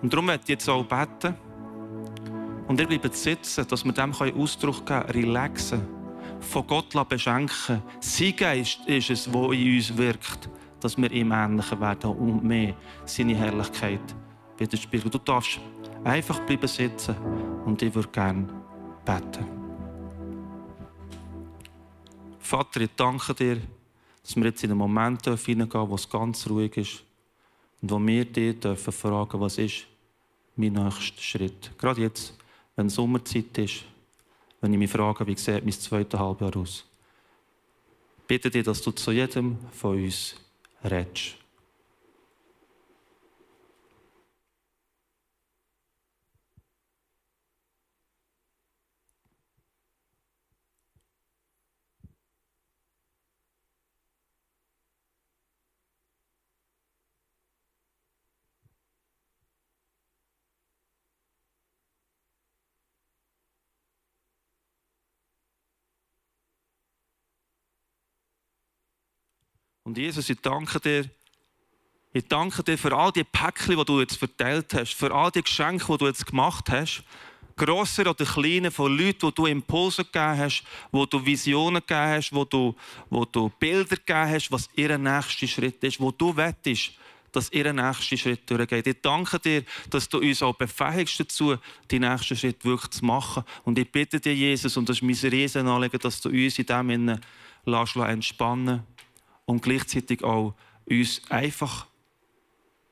Und 0.01 0.13
darum 0.13 0.27
möchte 0.27 0.43
ich 0.43 0.49
jetzt 0.49 0.69
auch 0.69 0.83
beten. 0.83 1.35
Und 2.67 2.79
ihr 2.79 2.87
bleibt 2.87 3.15
sitzen, 3.15 3.67
dass 3.67 3.85
wir 3.85 3.91
dem 3.93 4.11
Ausdruck 4.11 4.85
geben 4.85 5.05
können, 5.05 5.09
relaxen 5.09 5.96
von 6.47 6.65
Gott 6.65 7.09
beschenken. 7.09 7.81
Sein 7.99 8.35
Geist 8.35 8.79
ist 8.87 9.09
es, 9.09 9.25
der 9.25 9.51
in 9.51 9.75
uns 9.75 9.95
wirkt, 9.97 10.49
dass 10.79 10.97
wir 10.97 11.11
ihm 11.11 11.31
ähnlicher 11.31 11.79
werden 11.79 12.11
und 12.11 12.43
mehr 12.43 12.75
seine 13.05 13.35
Herrlichkeit 13.35 14.15
widerspiegeln. 14.57 15.11
Du 15.11 15.19
darfst 15.19 15.59
einfach 16.03 16.39
bleiben 16.41 16.67
sitzen 16.67 17.15
und 17.65 17.81
ich 17.81 17.93
würde 17.93 18.09
gerne 18.09 18.47
beten. 19.05 19.45
Vater, 22.39 22.81
ich 22.81 22.91
danke 22.95 23.33
dir, 23.33 23.61
dass 24.23 24.35
wir 24.35 24.45
jetzt 24.45 24.63
in 24.63 24.71
einen 24.71 24.79
Moment 24.79 25.25
hineingehen 25.25 25.89
wo 25.89 25.95
es 25.95 26.09
ganz 26.09 26.49
ruhig 26.49 26.77
ist 26.77 27.03
und 27.81 27.91
wo 27.91 27.99
wir 27.99 28.25
dich 28.25 28.59
dürfen 28.59 28.93
fragen, 28.93 29.39
was 29.39 29.57
ist 29.57 29.85
mein 30.55 30.73
nächster 30.73 31.21
Schritt. 31.21 31.71
Gerade 31.77 32.01
jetzt, 32.01 32.33
wenn 32.75 32.89
Sommerzeit 32.89 33.57
ist, 33.57 33.83
wenn 34.61 34.73
ich 34.73 34.79
mich 34.79 34.91
frage, 34.91 35.25
wie 35.27 35.35
sieht 35.35 35.63
mein 35.63 35.71
zweites 35.71 36.19
Halbjahr 36.19 36.55
aus. 36.57 36.85
Bitte 38.27 38.49
dich, 38.49 38.63
dass 38.63 38.81
du 38.81 38.91
zu 38.91 39.11
jedem 39.11 39.57
von 39.71 40.03
uns 40.03 40.35
redest. 40.83 41.35
Und 69.87 69.97
Jesus, 69.97 70.29
ich 70.29 70.41
danke 70.41 70.81
dir, 70.81 71.09
ich 72.11 72.27
danke 72.27 72.61
dir 72.61 72.77
für 72.77 72.93
all 72.93 73.13
die 73.13 73.23
Päckchen, 73.23 73.77
die 73.77 73.85
du 73.85 74.01
jetzt 74.01 74.17
verteilt 74.17 74.73
hast, 74.73 74.93
für 74.93 75.15
all 75.15 75.31
die 75.31 75.41
Geschenke, 75.41 75.85
die 75.93 75.97
du 75.97 76.07
jetzt 76.07 76.25
gemacht 76.25 76.69
hast. 76.69 77.05
Grosser 77.55 78.09
oder 78.09 78.25
kleiner, 78.25 78.69
von 78.69 78.97
Leuten, 78.97 79.21
wo 79.21 79.31
du 79.31 79.45
Impulse 79.45 80.03
gegeben 80.03 80.39
hast, 80.39 80.63
wo 80.91 81.05
du 81.05 81.25
Visionen 81.25 81.81
gegeben 81.81 82.09
hast, 82.17 82.33
wo 82.33 82.43
du, 82.43 82.75
wo 83.09 83.23
du 83.23 83.47
Bilder 83.47 83.95
gegeben 83.95 84.29
hast, 84.29 84.51
was 84.51 84.69
ihr 84.75 84.97
nächster 84.97 85.47
Schritt 85.47 85.81
ist, 85.81 86.01
wo 86.01 86.11
du 86.11 86.35
wettest, 86.35 86.91
dass 87.31 87.49
ihr 87.53 87.71
nächster 87.71 88.17
Schritt 88.17 88.49
durchgeht. 88.49 88.87
Ich 88.87 89.01
danke 89.01 89.39
dir, 89.39 89.63
dass 89.89 90.09
du 90.09 90.19
uns 90.19 90.43
auch 90.43 90.55
befähigst 90.55 91.17
dazu, 91.17 91.55
die 91.89 91.99
nächsten 91.99 92.35
Schritt 92.35 92.65
wirklich 92.65 92.91
zu 92.91 93.05
machen. 93.05 93.45
Und 93.63 93.79
ich 93.79 93.89
bitte 93.89 94.19
dir, 94.19 94.35
Jesus, 94.35 94.75
und 94.75 94.89
das 94.89 94.97
ist 94.97 95.03
mein 95.03 95.31
Riesenanliegen, 95.31 96.01
dass 96.01 96.19
du 96.19 96.27
uns 96.27 96.59
in 96.59 96.65
dem 96.65 96.89
Innen 96.89 97.21
entspannen 97.65 98.83
und 99.47 99.63
gleichzeitig 99.63 100.23
auch 100.23 100.53
uns 100.85 101.21
einfach 101.29 101.87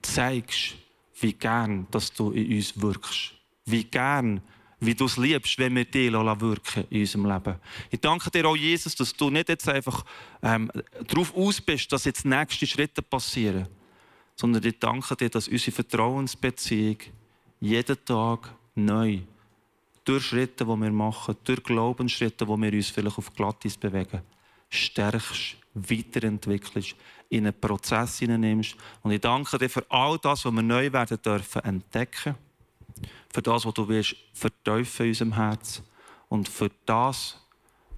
zeigst, 0.02 0.76
wie 1.20 1.34
gern 1.34 1.86
dass 1.92 2.12
du 2.12 2.32
in 2.32 2.56
uns 2.56 2.82
wirkst. 2.82 3.34
Wie 3.66 3.84
gern, 3.84 4.42
wie 4.80 4.96
du 4.96 5.06
es 5.06 5.18
liebst, 5.18 5.58
wenn 5.60 5.76
wir 5.76 5.86
dich 5.86 6.12
wirken 6.12 6.86
in 6.90 7.02
unserem 7.02 7.26
Leben. 7.26 7.56
Ich 7.90 8.00
danke 8.00 8.32
dir 8.32 8.46
auch, 8.48 8.56
Jesus, 8.56 8.96
dass 8.96 9.14
du 9.14 9.30
nicht 9.30 9.50
jetzt 9.50 9.68
einfach 9.68 10.06
ähm, 10.42 10.72
darauf 11.08 11.36
aus 11.36 11.62
bist, 11.62 11.92
dass 11.92 12.06
jetzt 12.06 12.26
nächste 12.26 12.68
Schritte 12.68 13.02
passieren, 13.02 13.68
sondern 14.36 14.64
ich 14.64 14.80
danke 14.80 15.16
dir, 15.16 15.30
dass 15.30 15.48
unsere 15.48 15.72
Vertrauensbeziehung 15.72 16.98
jeden 17.60 18.06
Tag 18.06 18.54
neu 18.76 19.20
durch 20.04 20.26
Schritte, 20.26 20.66
die 20.66 20.70
wir 20.70 20.92
machen, 20.92 21.36
durch 21.44 21.64
Glaubensschritte, 21.64 22.48
wo 22.48 22.56
wir 22.58 22.72
uns 22.72 22.90
vielleicht 22.90 23.18
auf 23.18 23.34
Glattis 23.34 23.78
bewegen, 23.78 24.22
stärkst, 24.70 25.58
weiterentwickelst, 25.76 26.96
in 27.30 27.46
einen 27.46 27.60
Prozess 27.60 28.20
hineinnimmst. 28.20 28.76
Und 29.04 29.12
ich 29.12 29.22
danke 29.22 29.58
dir 29.58 29.70
für 29.70 29.86
all 29.90 30.18
das, 30.18 30.46
was 30.46 30.54
wir 30.54 30.62
neu 30.62 30.92
werden 30.92 31.22
dürfen 31.22 31.64
entdecken. 31.64 32.36
Für 33.32 33.42
das, 33.42 33.66
was 33.66 33.74
du 33.74 33.88
willst 33.88 34.16
verteufeln 34.34 35.08
in 35.08 35.12
unserem 35.12 35.34
Herz. 35.36 35.84
Und 36.30 36.48
für 36.50 36.72
das, 36.86 37.38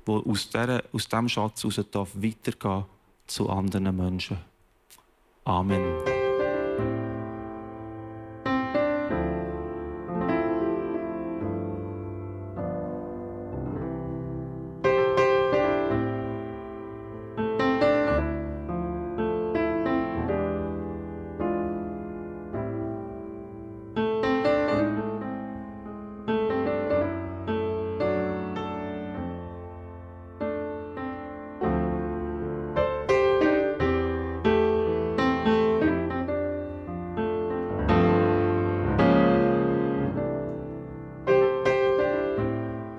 was 0.05 0.25
aus 0.25 0.49
diesem 1.07 1.29
Schatz 1.29 1.63
heraus 1.63 1.85
darf 1.91 2.09
weitergehen 2.15 2.85
zu 3.27 3.49
anderen 3.49 3.95
Menschen. 3.95 4.37
Amen. 5.43 6.16